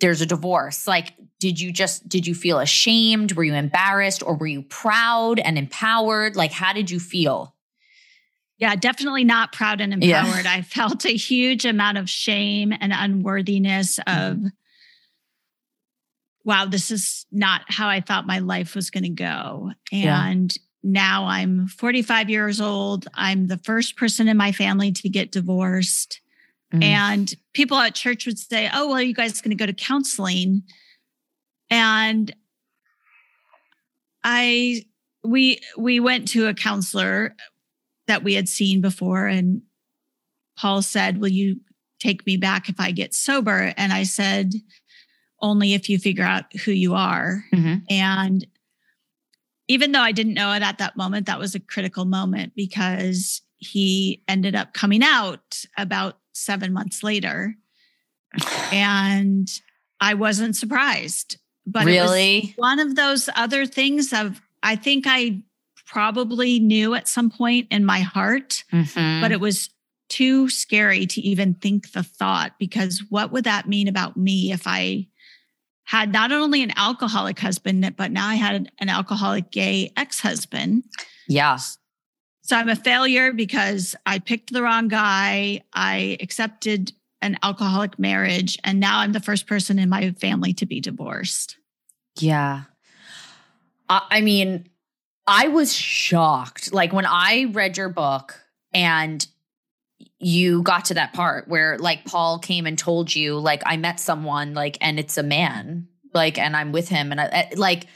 [0.00, 0.86] there's a divorce.
[0.86, 1.14] Like
[1.44, 3.32] did you just did you feel ashamed?
[3.32, 6.36] Were you embarrassed or were you proud and empowered?
[6.36, 7.54] Like how did you feel?
[8.56, 10.24] Yeah, definitely not proud and Yeah.
[10.24, 10.46] empowered.
[10.46, 14.38] I felt a huge amount of shame and unworthiness of,
[16.44, 19.72] wow, this is not how I thought my life was going to go.
[19.92, 20.26] Yeah.
[20.26, 23.06] And now I'm 45 years old.
[23.12, 26.22] I'm the first person in my family to get divorced.
[26.72, 26.82] Mm.
[26.84, 29.74] And people at church would say, Oh, well, are you guys going to go to
[29.74, 30.62] counseling?
[31.74, 32.32] And
[34.22, 34.84] I,
[35.24, 37.34] we, we went to a counselor
[38.06, 39.26] that we had seen before.
[39.26, 39.62] And
[40.56, 41.56] Paul said, Will you
[41.98, 43.74] take me back if I get sober?
[43.76, 44.52] And I said,
[45.42, 47.44] Only if you figure out who you are.
[47.52, 47.82] Mhm.
[47.90, 48.46] And
[49.66, 53.42] even though I didn't know it at that moment, that was a critical moment because
[53.56, 57.56] he ended up coming out about seven months later.
[58.72, 59.48] And
[60.00, 61.38] I wasn't surprised.
[61.66, 65.42] But really, one of those other things of I think I
[65.86, 69.20] probably knew at some point in my heart, mm-hmm.
[69.20, 69.70] but it was
[70.08, 74.62] too scary to even think the thought because what would that mean about me if
[74.66, 75.06] I
[75.84, 80.84] had not only an alcoholic husband, but now I had an alcoholic gay ex husband?
[81.28, 81.58] Yeah.
[82.42, 85.62] So I'm a failure because I picked the wrong guy.
[85.72, 86.92] I accepted
[87.24, 91.56] an alcoholic marriage, and now I'm the first person in my family to be divorced.
[92.18, 92.62] Yeah.
[93.88, 94.68] I mean,
[95.26, 96.72] I was shocked.
[96.72, 98.40] Like when I read your book
[98.72, 99.26] and
[100.18, 104.00] you got to that part where like Paul came and told you like I met
[104.00, 107.86] someone like and it's a man like and I'm with him and I, eh, like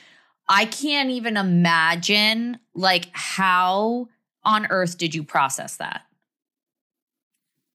[0.49, 4.09] I can't even imagine like how
[4.45, 6.03] on earth did you process that?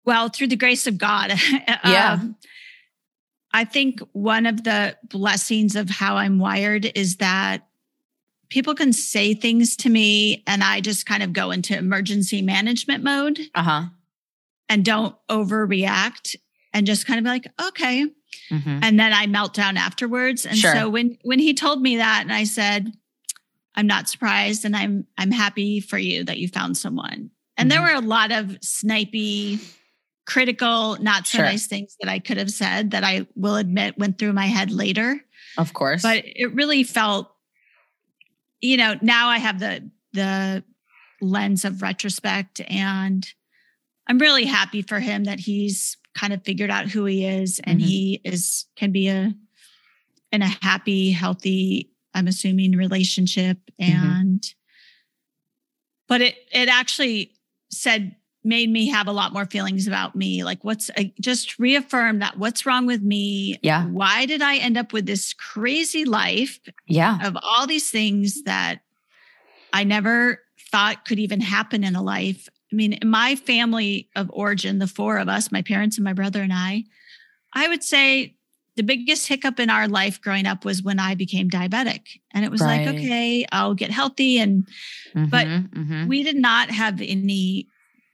[0.06, 1.34] Well, through the grace of God.
[1.86, 2.18] yeah.
[2.20, 2.36] Um,
[3.54, 7.68] I think one of the blessings of how I'm wired is that
[8.50, 13.04] people can say things to me and I just kind of go into emergency management
[13.04, 13.40] mode.
[13.56, 13.86] Uh-huh.
[14.70, 16.36] And don't overreact
[16.74, 18.08] and just kind of be like, okay.
[18.52, 18.80] Mm-hmm.
[18.82, 20.46] And then I melt down afterwards.
[20.46, 20.74] And sure.
[20.74, 22.92] so when when he told me that and I said,
[23.76, 27.32] I'm not surprised and I'm I'm happy for you that you found someone.
[27.58, 27.70] And mm-hmm.
[27.70, 29.60] there were a lot of snipey,
[30.26, 31.46] critical, not so sure.
[31.46, 34.72] nice things that I could have said that I will admit went through my head
[34.72, 35.20] later.
[35.58, 36.02] Of course.
[36.02, 37.30] But it really felt
[38.64, 40.64] you know, now I have the the
[41.22, 43.28] lens of retrospect and
[44.08, 47.80] I'm really happy for him that he's kind of figured out who he is and
[47.80, 47.88] mm-hmm.
[47.88, 49.34] he is can be a
[50.32, 54.06] in a happy, healthy, I'm assuming relationship mm-hmm.
[54.06, 54.58] and mm-hmm.
[56.08, 57.34] but it it actually
[57.70, 62.20] said made me have a lot more feelings about me like what's uh, just reaffirm
[62.20, 66.60] that what's wrong with me yeah why did i end up with this crazy life
[66.88, 68.82] yeah of all these things that
[69.72, 70.40] i never
[70.72, 75.18] thought could even happen in a life i mean my family of origin the four
[75.18, 76.84] of us my parents and my brother and i
[77.54, 78.36] i would say
[78.76, 82.20] the biggest hiccup in our life growing up was when I became diabetic.
[82.32, 82.88] And it was right.
[82.88, 84.40] like, okay, I'll get healthy.
[84.40, 84.66] And,
[85.14, 86.08] mm-hmm, but mm-hmm.
[86.08, 87.68] we did not have any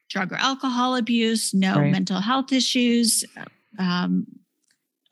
[0.09, 1.91] drug or alcohol abuse, no right.
[1.91, 3.23] mental health issues.
[3.77, 4.27] Um,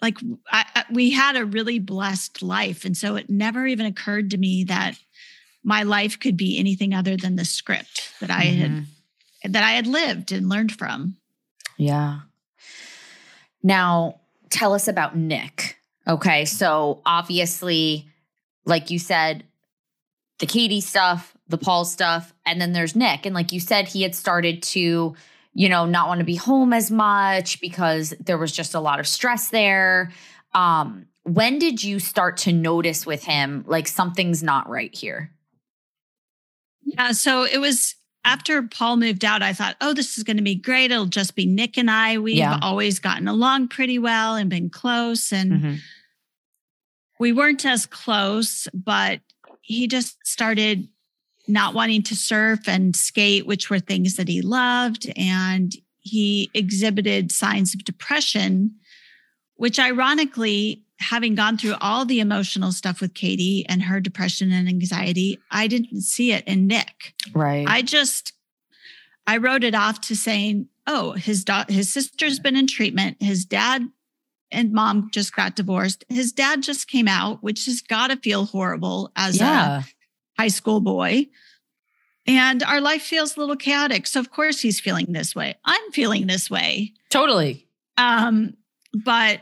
[0.01, 0.17] like
[0.51, 2.85] I, I, we had a really blessed life.
[2.85, 4.97] And so it never even occurred to me that
[5.63, 8.75] my life could be anything other than the script that I mm-hmm.
[9.43, 11.15] had that I had lived and learned from.
[11.77, 12.21] Yeah.
[13.63, 14.19] Now,
[14.49, 15.77] tell us about Nick.
[16.07, 16.45] Okay.
[16.45, 18.07] So obviously,
[18.65, 19.43] like you said,
[20.39, 23.25] the Katie stuff, the Paul stuff, and then there's Nick.
[23.25, 25.15] And like you said, he had started to,
[25.53, 28.99] you know, not want to be home as much because there was just a lot
[28.99, 30.11] of stress there.
[30.53, 35.31] Um, when did you start to notice with him like something's not right here?
[36.83, 40.43] Yeah, so it was after Paul moved out, I thought, oh, this is going to
[40.43, 40.91] be great.
[40.91, 42.17] It'll just be Nick and I.
[42.17, 42.59] We've yeah.
[42.61, 45.31] always gotten along pretty well and been close.
[45.31, 45.75] And mm-hmm.
[47.19, 49.21] we weren't as close, but
[49.61, 50.89] he just started
[51.47, 55.11] not wanting to surf and skate, which were things that he loved.
[55.15, 58.75] And he exhibited signs of depression,
[59.55, 64.67] which ironically, having gone through all the emotional stuff with Katie and her depression and
[64.67, 67.13] anxiety, I didn't see it in Nick.
[67.33, 67.67] Right.
[67.67, 68.33] I just,
[69.27, 73.17] I wrote it off to saying, oh, his da- his sister's been in treatment.
[73.19, 73.83] His dad
[74.51, 76.05] and mom just got divorced.
[76.09, 79.79] His dad just came out, which has got to feel horrible as yeah.
[79.79, 79.83] a
[80.37, 81.27] high school boy.
[82.25, 84.05] And our life feels a little chaotic.
[84.05, 85.55] So of course he's feeling this way.
[85.63, 86.93] I'm feeling this way.
[87.09, 87.67] Totally.
[87.97, 88.55] Um,
[88.93, 89.39] but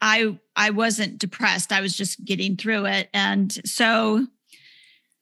[0.00, 1.72] I I wasn't depressed.
[1.72, 3.08] I was just getting through it.
[3.12, 4.26] And so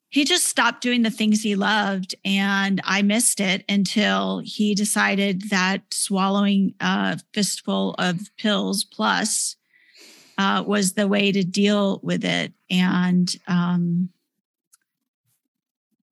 [0.08, 5.50] he just stopped doing the things he loved and I missed it until he decided
[5.50, 9.56] that swallowing a fistful of pills plus
[10.38, 12.52] uh, was the way to deal with it.
[12.70, 14.10] And um,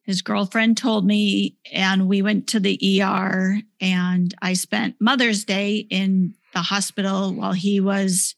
[0.04, 5.86] his girlfriend told me, and we went to the ER, and I spent Mother's Day
[5.90, 8.34] in the hospital while he was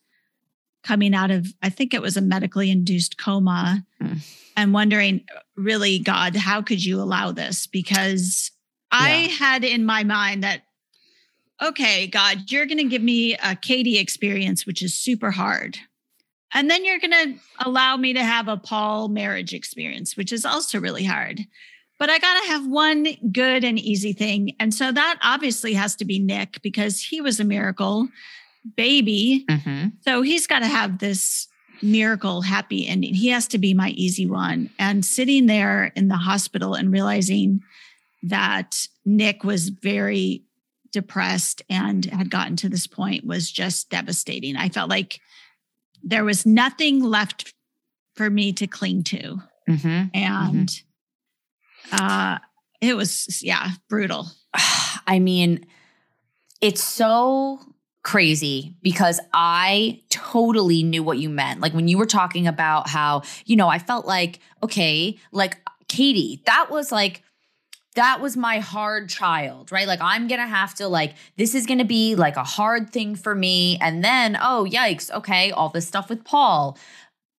[0.84, 4.18] coming out of, I think it was a medically induced coma, mm.
[4.56, 5.24] and wondering,
[5.56, 7.66] really, God, how could you allow this?
[7.66, 8.52] Because
[8.92, 8.98] yeah.
[9.00, 10.62] I had in my mind that,
[11.60, 15.78] okay, God, you're going to give me a Katie experience, which is super hard.
[16.54, 17.34] And then you're going to
[17.64, 21.40] allow me to have a Paul marriage experience, which is also really hard.
[21.98, 24.54] But I got to have one good and easy thing.
[24.60, 28.08] And so that obviously has to be Nick because he was a miracle
[28.76, 29.44] baby.
[29.48, 29.88] Mm-hmm.
[30.02, 31.48] So he's got to have this
[31.82, 33.14] miracle happy ending.
[33.14, 34.70] He has to be my easy one.
[34.78, 37.62] And sitting there in the hospital and realizing
[38.22, 40.42] that Nick was very
[40.92, 44.56] depressed and had gotten to this point was just devastating.
[44.56, 45.20] I felt like
[46.02, 47.52] there was nothing left
[48.14, 49.42] for me to cling to.
[49.68, 50.04] Mm-hmm.
[50.14, 50.82] And
[51.92, 52.38] uh
[52.80, 54.26] it was yeah, brutal.
[55.06, 55.66] I mean,
[56.60, 57.60] it's so
[58.02, 61.60] crazy because I totally knew what you meant.
[61.60, 66.40] Like when you were talking about how, you know, I felt like, okay, like Katie,
[66.46, 67.22] that was like,
[67.96, 69.86] that was my hard child, right?
[69.86, 72.90] Like I'm going to have to like this is going to be like a hard
[72.90, 76.78] thing for me and then oh yikes, okay, all this stuff with Paul.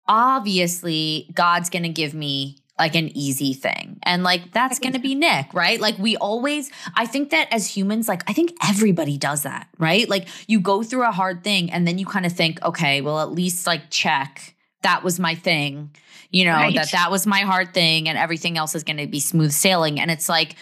[0.07, 3.99] Obviously, God's going to give me like an easy thing.
[4.03, 5.79] And like that's going to be Nick, right?
[5.79, 10.07] Like we always I think that as humans like I think everybody does that, right?
[10.09, 13.19] Like you go through a hard thing and then you kind of think, okay, well
[13.21, 15.91] at least like check that was my thing.
[16.31, 16.75] You know, right.
[16.75, 19.99] that that was my hard thing and everything else is going to be smooth sailing
[19.99, 20.55] and it's like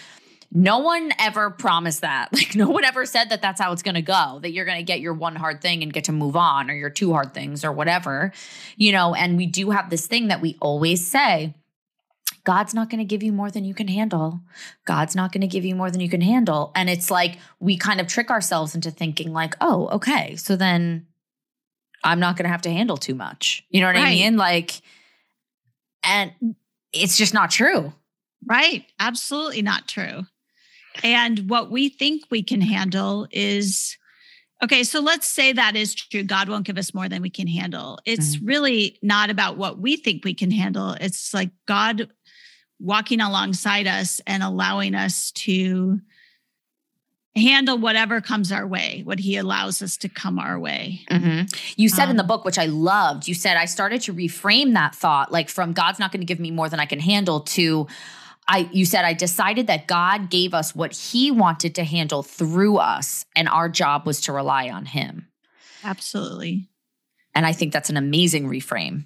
[0.52, 2.30] no one ever promised that.
[2.34, 4.78] Like, no one ever said that that's how it's going to go, that you're going
[4.78, 7.34] to get your one hard thing and get to move on or your two hard
[7.34, 8.32] things or whatever,
[8.78, 9.16] you know.
[9.16, 11.54] And we do have this thing that we always say
[12.46, 14.40] God's not going to give you more than you can handle.
[14.86, 16.72] God's not going to give you more than you can handle.
[16.76, 21.08] And it's like we kind of trick ourselves into thinking, like, oh, okay, so then
[22.04, 23.66] I'm not going to have to handle too much.
[23.70, 24.06] You know what right.
[24.06, 24.38] I mean?
[24.38, 24.82] Like,
[26.06, 26.56] and
[26.94, 27.94] it's just not true.
[28.46, 28.86] Right.
[29.00, 30.26] Absolutely not true.
[31.04, 33.98] And what we think we can handle is
[34.64, 34.84] okay.
[34.84, 36.24] So let's say that is true.
[36.24, 38.00] God won't give us more than we can handle.
[38.06, 38.46] It's mm-hmm.
[38.46, 40.96] really not about what we think we can handle.
[41.02, 42.10] It's like God
[42.80, 46.00] walking alongside us and allowing us to
[47.36, 51.02] handle whatever comes our way, what he allows us to come our way.
[51.12, 51.54] Mm-hmm.
[51.76, 54.14] You said um, in the um, book, which I loved, you said, I started to
[54.14, 57.00] reframe that thought, like from God's not going to give me more than I can
[57.00, 57.88] handle to,
[58.48, 62.78] I, you said, I decided that God gave us what he wanted to handle through
[62.78, 65.28] us, and our job was to rely on him.
[65.84, 66.70] Absolutely.
[67.34, 69.06] And I think that's an amazing reframe.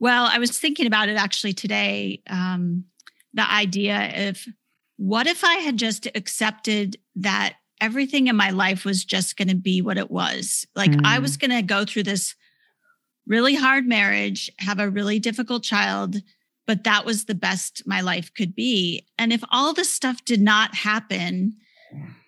[0.00, 2.22] Well, I was thinking about it actually today.
[2.28, 2.86] Um,
[3.34, 4.44] the idea of
[5.00, 9.56] what if I had just accepted that everything in my life was just going to
[9.56, 10.66] be what it was?
[10.76, 11.00] Like mm.
[11.06, 11.40] I was mm.
[11.40, 12.34] going to go through this
[13.26, 16.16] really hard marriage, have a really difficult child,
[16.66, 19.06] but that was the best my life could be.
[19.16, 21.54] And if all this stuff did not happen,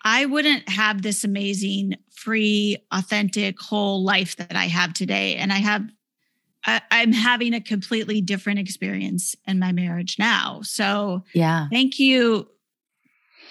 [0.03, 5.37] I wouldn't have this amazing, free, authentic, whole life that I have today.
[5.37, 5.91] And I have
[6.65, 10.61] I, am having a completely different experience in my marriage now.
[10.63, 12.49] So, yeah, thank you,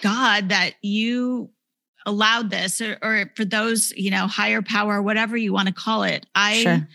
[0.02, 1.50] God, that you
[2.04, 6.02] allowed this, or, or for those, you know, higher power, whatever you want to call
[6.02, 6.26] it.
[6.34, 6.88] I, sure.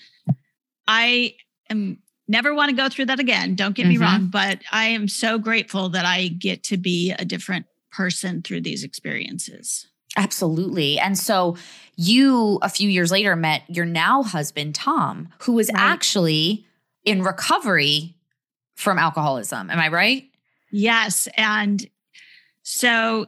[0.88, 1.36] I
[1.70, 3.56] am never want to go through that again.
[3.56, 3.92] Don't get mm-hmm.
[3.92, 8.42] me wrong, but I am so grateful that I get to be a different person
[8.42, 9.88] through these experiences.
[10.18, 11.00] Absolutely.
[11.00, 11.58] And so
[11.96, 15.80] you, a few years later, met your now husband, Tom, who was right.
[15.82, 16.66] actually
[17.06, 18.16] in recovery
[18.76, 19.70] from alcoholism.
[19.70, 20.30] Am I right?
[20.72, 21.28] Yes.
[21.38, 21.88] And
[22.70, 23.26] so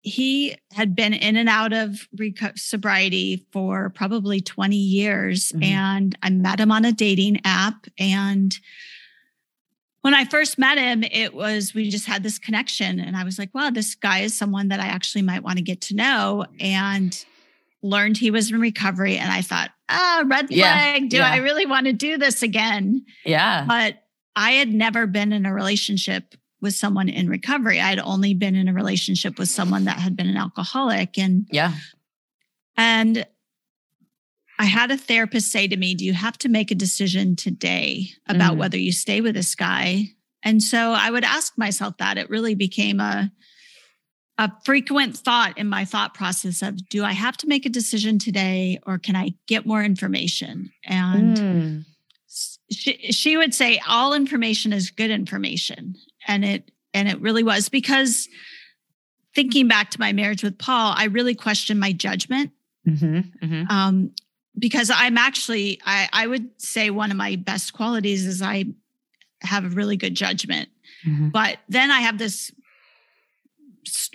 [0.00, 2.08] he had been in and out of
[2.56, 5.52] sobriety for probably 20 years.
[5.52, 5.62] Mm-hmm.
[5.62, 7.86] And I met him on a dating app.
[7.96, 8.58] And
[10.00, 13.38] when I first met him, it was we just had this connection, and I was
[13.38, 16.44] like, "Wow, this guy is someone that I actually might want to get to know."
[16.58, 17.24] And
[17.84, 20.58] learned he was in recovery, and I thought, "Ah, red flag.
[20.58, 21.30] Yeah, do yeah.
[21.30, 23.64] I really want to do this again?" Yeah.
[23.64, 24.02] But
[24.34, 27.80] I had never been in a relationship with someone in recovery.
[27.80, 31.46] I had only been in a relationship with someone that had been an alcoholic, and
[31.50, 31.74] yeah,
[32.76, 33.26] and
[34.58, 38.10] I had a therapist say to me, Do you have to make a decision today
[38.28, 38.58] about mm.
[38.58, 40.10] whether you stay with this guy?
[40.44, 42.18] And so I would ask myself that.
[42.18, 43.32] It really became a,
[44.38, 48.18] a frequent thought in my thought process of do I have to make a decision
[48.18, 50.70] today or can I get more information?
[50.84, 51.84] And mm.
[52.70, 55.96] she, she would say all information is good information.
[56.26, 58.28] And it and it really was because
[59.34, 62.50] thinking back to my marriage with Paul, I really questioned my judgment.
[62.86, 63.70] Mm-hmm, mm-hmm.
[63.70, 64.10] Um,
[64.58, 68.66] because I'm actually, I, I would say one of my best qualities is I
[69.40, 70.68] have a really good judgment.
[71.06, 71.30] Mm-hmm.
[71.30, 72.50] But then I have this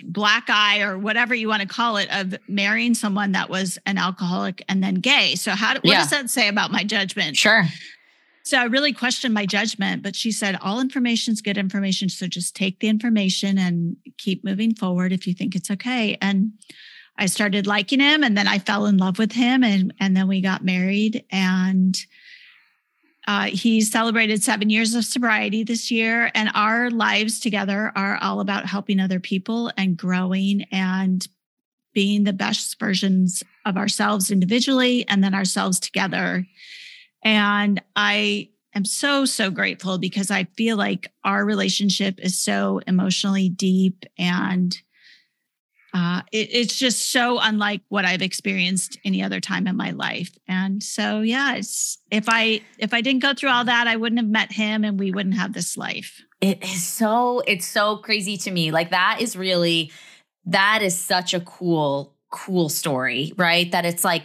[0.02, 3.98] black eye or whatever you want to call it of marrying someone that was an
[3.98, 5.34] alcoholic and then gay.
[5.34, 5.98] So how do, what yeah.
[6.00, 7.36] does that say about my judgment?
[7.36, 7.64] Sure.
[8.48, 12.08] So I really questioned my judgment, but she said all information is good information.
[12.08, 16.16] So just take the information and keep moving forward if you think it's okay.
[16.22, 16.52] And
[17.18, 20.28] I started liking him and then I fell in love with him and and then
[20.28, 21.94] we got married and
[23.26, 28.40] uh, he celebrated seven years of sobriety this year, and our lives together are all
[28.40, 31.28] about helping other people and growing and
[31.92, 36.46] being the best versions of ourselves individually and then ourselves together.
[37.22, 43.48] And I am so, so grateful because I feel like our relationship is so emotionally
[43.48, 44.76] deep and
[45.94, 50.30] uh, it, it's just so unlike what I've experienced any other time in my life.
[50.46, 54.20] And so, yeah, it's, if I if I didn't go through all that, I wouldn't
[54.20, 56.22] have met him, and we wouldn't have this life.
[56.40, 58.70] It is so it's so crazy to me.
[58.70, 59.90] Like that is really
[60.44, 63.70] that is such a cool cool story, right?
[63.72, 64.24] That it's like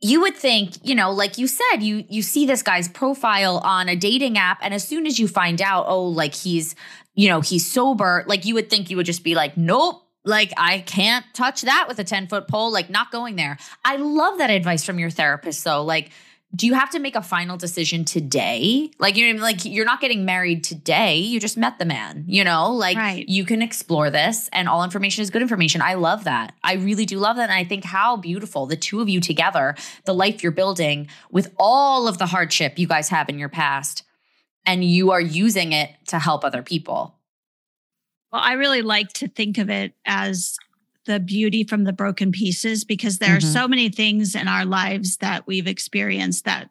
[0.00, 3.88] you would think, you know, like you said, you you see this guy's profile on
[3.88, 6.74] a dating app and as soon as you find out, oh, like he's,
[7.14, 10.52] you know, he's sober, like you would think you would just be like, "Nope, like,
[10.56, 13.56] I can't touch that with a 10 foot pole, like, not going there.
[13.84, 15.82] I love that advice from your therapist, though.
[15.82, 16.10] Like,
[16.54, 18.90] do you have to make a final decision today?
[18.98, 21.16] Like, you know, like you're not getting married today.
[21.16, 23.28] You just met the man, you know, like right.
[23.28, 25.80] you can explore this and all information is good information.
[25.80, 26.54] I love that.
[26.64, 27.50] I really do love that.
[27.50, 29.76] And I think how beautiful the two of you together,
[30.06, 34.02] the life you're building with all of the hardship you guys have in your past,
[34.66, 37.14] and you are using it to help other people.
[38.32, 40.56] Well, I really like to think of it as
[41.06, 43.48] the beauty from the broken pieces because there mm-hmm.
[43.48, 46.70] are so many things in our lives that we've experienced that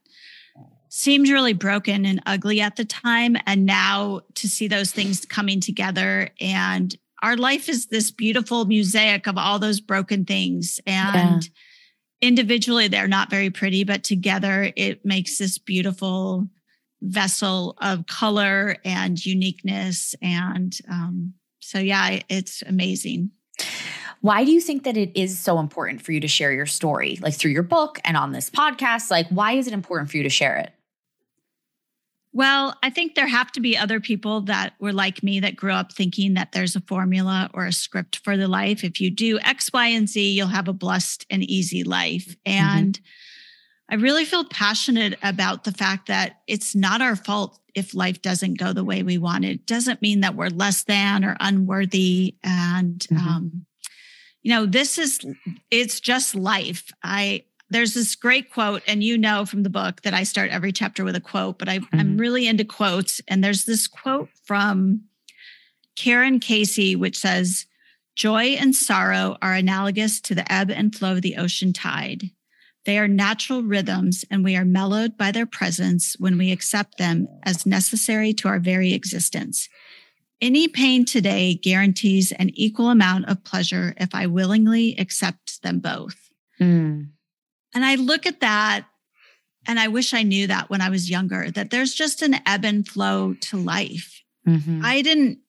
[0.90, 3.36] seemed really broken and ugly at the time.
[3.46, 9.28] And now to see those things coming together and our life is this beautiful mosaic
[9.28, 10.80] of all those broken things.
[10.88, 11.50] And yeah.
[12.22, 16.48] individually, they're not very pretty, but together it makes this beautiful
[17.02, 23.30] vessel of color and uniqueness and um, so, yeah, it's amazing.
[24.22, 27.18] Why do you think that it is so important for you to share your story,
[27.22, 29.10] like through your book and on this podcast?
[29.10, 30.74] Like, why is it important for you to share it?
[32.32, 35.72] Well, I think there have to be other people that were like me that grew
[35.72, 38.84] up thinking that there's a formula or a script for the life.
[38.84, 42.28] If you do X, Y, and Z, you'll have a blessed and easy life.
[42.28, 42.52] Mm-hmm.
[42.52, 43.94] And mm-hmm.
[43.94, 48.60] I really feel passionate about the fact that it's not our fault if life doesn't
[48.60, 49.46] go the way we want.
[49.46, 52.36] It doesn't mean that we're less than or unworthy.
[52.44, 53.28] And, mm-hmm.
[53.28, 53.66] um,
[54.42, 55.20] you know, this is,
[55.70, 56.92] it's just life.
[57.04, 60.72] I, there's this great quote, and you know from the book that I start every
[60.72, 62.00] chapter with a quote, but I, mm-hmm.
[62.00, 63.22] I'm really into quotes.
[63.28, 65.02] And there's this quote from
[65.96, 67.66] Karen Casey, which says,
[68.16, 72.32] Joy and sorrow are analogous to the ebb and flow of the ocean tide.
[72.86, 77.28] They are natural rhythms, and we are mellowed by their presence when we accept them
[77.44, 79.70] as necessary to our very existence.
[80.42, 86.16] Any pain today guarantees an equal amount of pleasure if I willingly accept them both.
[86.62, 87.10] Mm.
[87.76, 88.86] And I look at that
[89.68, 92.64] and I wish I knew that when I was younger, that there's just an ebb
[92.64, 94.24] and flow to life.
[94.48, 94.82] Mm-hmm.
[94.84, 95.40] I didn't,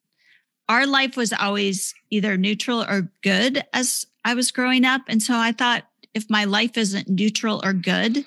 [0.69, 5.03] our life was always either neutral or good as I was growing up.
[5.09, 8.25] And so I thought, if my life isn't neutral or good,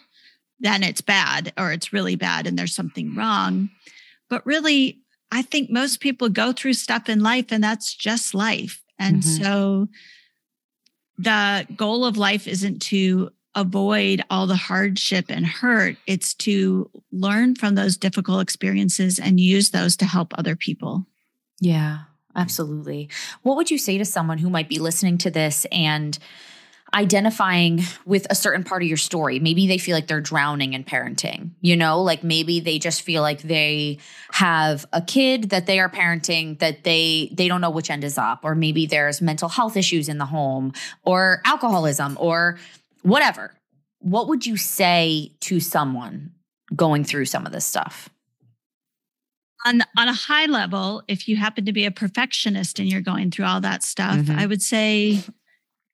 [0.60, 3.70] then it's bad or it's really bad and there's something wrong.
[4.30, 5.03] But really,
[5.34, 8.84] I think most people go through stuff in life and that's just life.
[9.00, 9.44] And mm-hmm.
[9.44, 9.88] so
[11.18, 17.56] the goal of life isn't to avoid all the hardship and hurt, it's to learn
[17.56, 21.08] from those difficult experiences and use those to help other people.
[21.60, 22.02] Yeah,
[22.36, 23.10] absolutely.
[23.42, 26.18] What would you say to someone who might be listening to this and
[26.94, 29.40] identifying with a certain part of your story.
[29.40, 33.22] Maybe they feel like they're drowning in parenting, you know, like maybe they just feel
[33.22, 33.98] like they
[34.32, 38.18] have a kid that they are parenting that they they don't know which end is
[38.18, 40.72] up or maybe there's mental health issues in the home
[41.04, 42.60] or alcoholism or
[43.02, 43.54] whatever.
[44.00, 46.32] What would you say to someone
[46.76, 48.10] going through some of this stuff?
[49.66, 53.32] on on a high level if you happen to be a perfectionist and you're going
[53.32, 54.38] through all that stuff mm-hmm.
[54.38, 55.24] i would say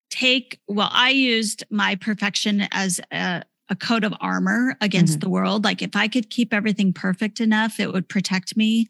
[0.10, 5.20] take well i used my perfection as a, a coat of armor against mm-hmm.
[5.22, 8.88] the world like if i could keep everything perfect enough it would protect me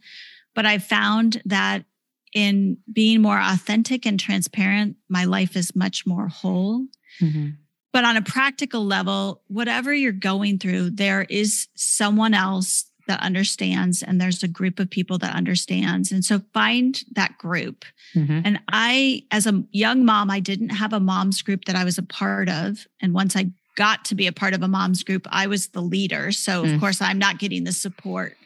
[0.56, 1.86] but i found that
[2.34, 6.86] in being more authentic and transparent my life is much more whole
[7.20, 7.50] mm-hmm.
[7.92, 14.04] but on a practical level whatever you're going through there is someone else that understands
[14.04, 17.84] and there's a group of people that understands and so find that group
[18.16, 18.42] mm-hmm.
[18.46, 21.98] and i as a young mom i didn't have a mom's group that i was
[21.98, 25.26] a part of and once i got to be a part of a mom's group
[25.32, 26.74] i was the leader so mm.
[26.74, 28.38] of course i'm not getting the support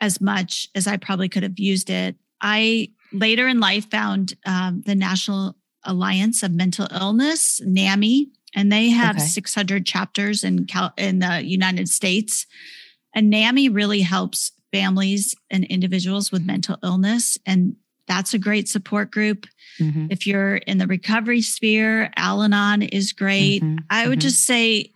[0.00, 4.82] as much as i probably could have used it i later in life found um,
[4.86, 5.54] the national
[5.84, 9.24] Alliance of Mental Illness, NAMI, and they have Okay.
[9.24, 12.46] 600 chapters in Cal- in the United States.
[13.14, 19.10] And NAMI really helps families and individuals with mental illness, and that's a great support
[19.10, 19.46] group.
[19.78, 20.08] Mhm.
[20.10, 23.62] If you're in the recovery sphere, Al-Anon is great.
[23.62, 23.84] Mhm.
[23.90, 24.22] I would Mhm.
[24.22, 24.92] just say,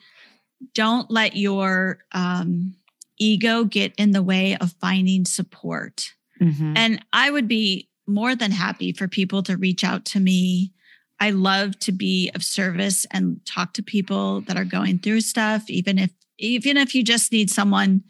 [0.75, 2.75] don't let your um,
[3.19, 6.13] ego get in the way of finding support.
[6.41, 6.73] Mhm.
[6.77, 10.73] And I would be more than happy for people to reach out to me.
[11.21, 15.69] I love to be of service and talk to people that are going through stuff,
[15.71, 18.03] even if even if you just need someone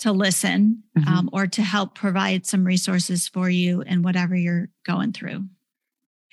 [0.00, 1.06] to listen Mhm.
[1.06, 5.48] um, or to help provide some resources for you in whatever you're going through.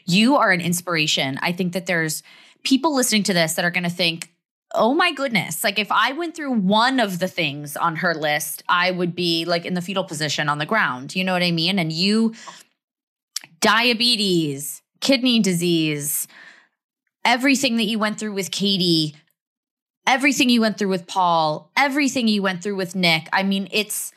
[0.07, 1.37] you are an inspiration.
[1.43, 2.23] I think that there's
[2.63, 4.33] people listening to this that are going to think,
[4.73, 8.63] oh my goodness, like if I went through one of the things on her list,
[8.67, 11.15] I would be like in the fetal position on the ground.
[11.15, 11.77] You know what I mean?
[11.77, 12.33] And you,
[13.59, 16.27] diabetes, kidney disease,
[17.23, 19.15] everything that you went through with Katie,
[20.07, 23.27] everything you went through with Paul, everything you went through with Nick.
[23.31, 24.11] I mean, it's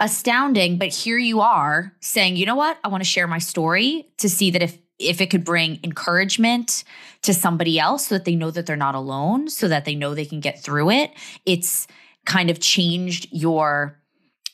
[0.00, 2.78] astounding, but here you are saying, you know what?
[2.84, 6.82] I want to share my story to see that if if it could bring encouragement
[7.22, 10.12] to somebody else so that they know that they're not alone, so that they know
[10.12, 11.12] they can get through it.
[11.46, 11.86] It's
[12.26, 13.96] kind of changed your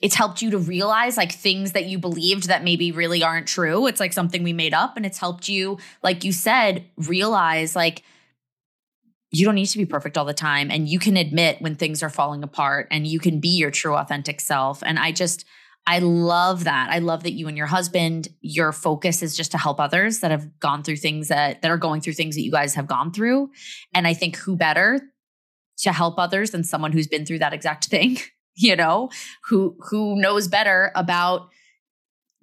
[0.00, 3.86] it's helped you to realize like things that you believed that maybe really aren't true.
[3.86, 8.02] It's like something we made up and it's helped you like you said realize like
[9.34, 12.02] you don't need to be perfect all the time and you can admit when things
[12.02, 15.44] are falling apart and you can be your true authentic self and I just
[15.86, 16.88] I love that.
[16.90, 20.30] I love that you and your husband, your focus is just to help others that
[20.30, 23.12] have gone through things that that are going through things that you guys have gone
[23.12, 23.50] through.
[23.92, 25.00] And I think who better
[25.78, 28.18] to help others than someone who's been through that exact thing,
[28.54, 29.10] you know,
[29.48, 31.48] who who knows better about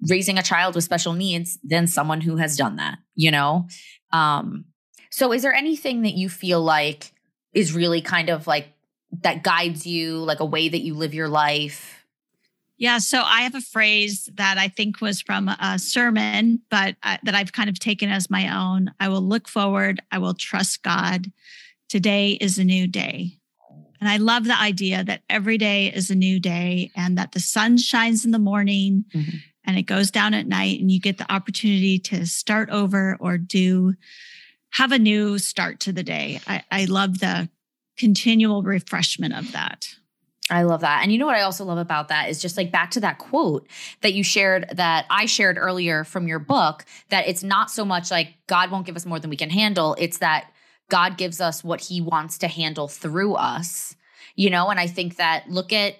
[0.08, 3.66] raising a child with special needs than someone who has done that, you know?
[4.12, 4.66] Um
[5.12, 7.12] so is there anything that you feel like
[7.52, 8.72] is really kind of like
[9.20, 12.06] that guides you, like a way that you live your life?
[12.78, 17.18] Yeah, so I have a phrase that I think was from a sermon, but uh,
[17.24, 18.90] that I've kind of taken as my own.
[18.98, 21.30] I will look forward, I will trust God.
[21.90, 23.38] Today is a new day.
[24.00, 27.38] And I love the idea that every day is a new day and that the
[27.40, 29.42] sun shines in the morning Mhm.
[29.64, 33.36] and it goes down at night, and you get the opportunity to start over or
[33.38, 33.94] do
[34.72, 36.40] have a new start to the day.
[36.46, 37.48] I, I love the
[37.96, 39.86] continual refreshment of that.
[40.50, 41.02] I love that.
[41.02, 43.18] And you know what I also love about that is just like back to that
[43.18, 43.68] quote
[44.00, 48.10] that you shared that I shared earlier from your book that it's not so much
[48.10, 49.94] like God won't give us more than we can handle.
[49.98, 50.50] It's that
[50.90, 53.94] God gives us what he wants to handle through us.
[54.34, 55.94] You know, and I think that look at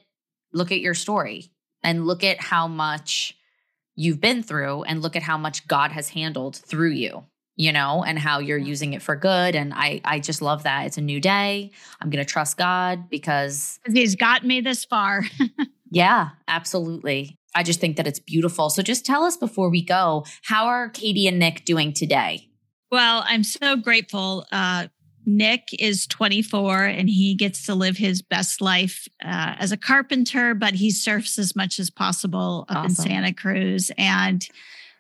[0.53, 1.53] look at your story
[1.83, 3.37] and look at how much
[3.95, 7.25] you've been through and look at how much God has handled through you.
[7.57, 9.55] You know, and how you're using it for good.
[9.55, 10.87] And I I just love that.
[10.87, 11.71] It's a new day.
[12.01, 15.25] I'm gonna trust God because He's got me this far.
[15.91, 17.37] yeah, absolutely.
[17.55, 18.71] I just think that it's beautiful.
[18.71, 22.49] So just tell us before we go, how are Katie and Nick doing today?
[22.91, 24.47] Well, I'm so grateful.
[24.51, 24.89] Uh,
[25.25, 30.55] Nick is 24 and he gets to live his best life uh, as a carpenter,
[30.55, 33.91] but he surfs as much as possible up in Santa Cruz.
[33.97, 34.47] And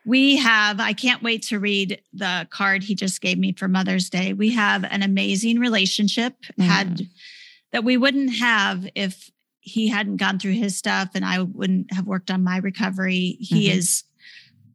[0.04, 4.10] we have, I can't wait to read the card he just gave me for Mother's
[4.10, 4.32] Day.
[4.32, 7.06] We have an amazing relationship, had
[7.72, 9.30] that we wouldn't have if
[9.60, 13.36] he hadn't gone through his stuff and I wouldn't have worked on my recovery.
[13.40, 13.74] He Mhm.
[13.76, 14.04] is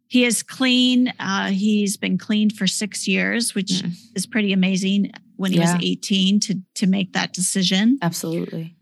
[0.10, 1.12] he is clean.
[1.20, 3.94] Uh, he's been clean for six years, which Mm.
[4.16, 5.74] is pretty amazing when he Yeah.
[5.76, 7.98] was 18 to to make that decision.
[8.02, 8.74] Absolutely.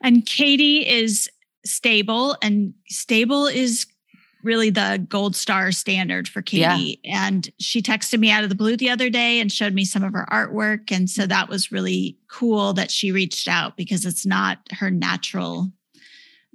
[0.00, 1.28] And Katie is
[1.66, 3.84] stable, and stable is
[4.44, 6.76] really the gold star standard for Yeah.
[6.76, 7.00] Katie.
[7.04, 10.02] And she texted me out of the blue the other day and showed me some
[10.04, 10.92] of her artwork.
[10.92, 15.72] And so that was really cool that she reached out because it's not her natural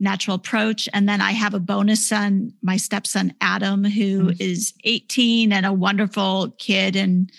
[0.01, 4.75] natural approach and then i have a bonus son my stepson adam who is Mm.
[4.85, 7.29] 18 and a wonderful kid and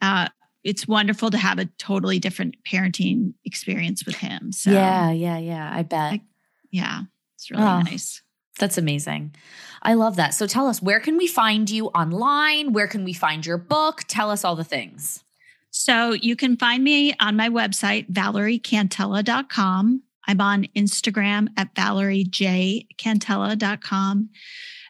[0.00, 0.28] uh,
[0.62, 5.70] it's wonderful to have a totally different parenting experience with him so yeah, yeah, yeah.
[5.74, 6.12] I bet.
[6.14, 6.22] I-
[6.70, 7.02] yeah
[7.36, 7.82] it's really Oh.
[7.82, 8.22] nice
[8.58, 9.34] That's amazing.
[9.82, 10.34] I love that.
[10.34, 12.72] So tell us, where can we find you online?
[12.72, 14.02] Where can we find your book?
[14.08, 15.22] Tell us all the things.
[15.70, 20.02] So you can find me on my website, valeriecantella.com.
[20.26, 24.30] I'm on Instagram at valeriejcantella.com.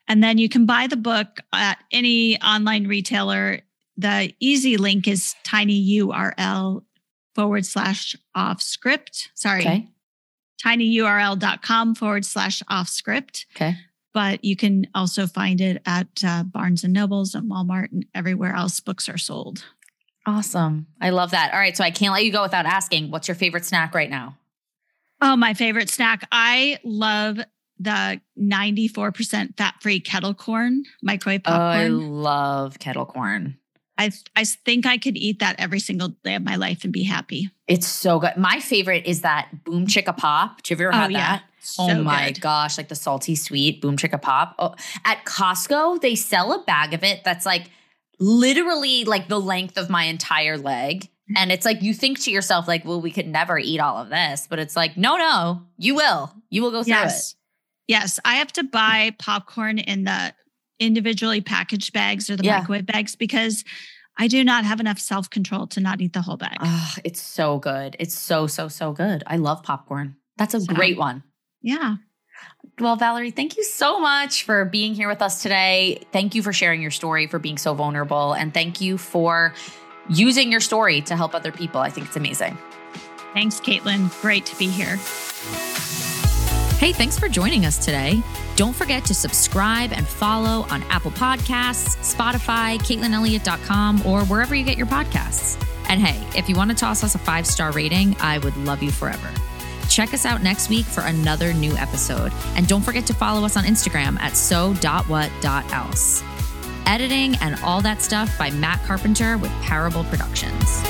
[0.07, 3.61] And then you can buy the book at any online retailer.
[3.97, 6.82] The easy link is tinyurl
[7.35, 9.31] forward slash off script.
[9.35, 9.89] Sorry, Okay.
[10.62, 13.47] tinyurl.com forward slash off script.
[13.56, 13.74] Okay.
[14.12, 18.55] but you can also find it at uh, Barnes and Nobles and Walmart and everywhere
[18.55, 19.64] else books are sold.
[20.26, 20.86] Awesome.
[21.01, 21.52] I love that.
[21.52, 21.76] All right.
[21.76, 24.39] So I can't let you go without asking what's your favorite snack right now?
[25.20, 26.26] Oh, my favorite snack.
[26.32, 27.39] I love
[27.78, 31.62] the 94% fat free kettle corn, microwave popcorn.
[31.62, 33.59] Oh, I love kettle corn.
[33.97, 37.05] I, I think I could eat that every single day of my life and be
[37.05, 37.51] happy.
[37.69, 38.37] It's so good.
[38.37, 40.66] My favorite is that Boom Chicka Pop.
[40.66, 41.19] Have you ever oh, had yeah.
[41.19, 41.45] that?
[41.61, 42.41] So oh my good.
[42.43, 44.55] gosh, like the salty sweet Boom Chicka Pop.
[44.59, 47.71] Oh, at Costco, they sell a bag of it that's like
[48.19, 51.03] literally like the length of my entire leg.
[51.05, 51.37] Mm-hmm.
[51.37, 54.11] And it's like you think to yourself, like, well, we could never eat all of
[54.11, 54.47] this.
[54.49, 56.35] But it's like, no, no, you will.
[56.51, 57.31] You will go through yes.
[57.31, 57.37] it.
[57.89, 58.21] Yes.
[58.25, 60.35] I have to buy popcorn in the
[60.78, 62.59] individually packaged bags or the yeah.
[62.59, 63.64] microwave bags because
[64.16, 66.56] I do not have enough self control to not eat the whole bag.
[66.60, 67.96] Oh, it's so good.
[67.98, 69.24] It's so, so, so good.
[69.26, 70.16] I love popcorn.
[70.36, 71.22] That's a so, great one.
[71.62, 71.96] Yeah.
[72.80, 76.02] Well, Valerie, thank you so much for being here with us today.
[76.12, 79.55] Thank you for sharing your story, for being so vulnerable, and thank you for
[80.09, 81.80] using your story to help other people.
[81.80, 82.59] I think it's amazing.
[83.32, 84.10] Thanks, Caitlin.
[84.20, 84.98] Great to be here.
[86.78, 88.22] Hey, thanks for joining us today.
[88.56, 94.76] Don't forget to subscribe and follow on Apple Podcasts, Spotify, CaitlinElliott.com, or wherever you get
[94.76, 95.56] your podcasts.
[95.88, 98.82] And hey, if you want to toss us a five star rating, I would love
[98.82, 99.30] you forever.
[99.88, 102.32] Check us out next week for another new episode.
[102.56, 106.22] And don't forget to follow us on Instagram at so.what.else.
[106.86, 110.82] Editing and all that stuff by Matt Carpenter with Parable Productions.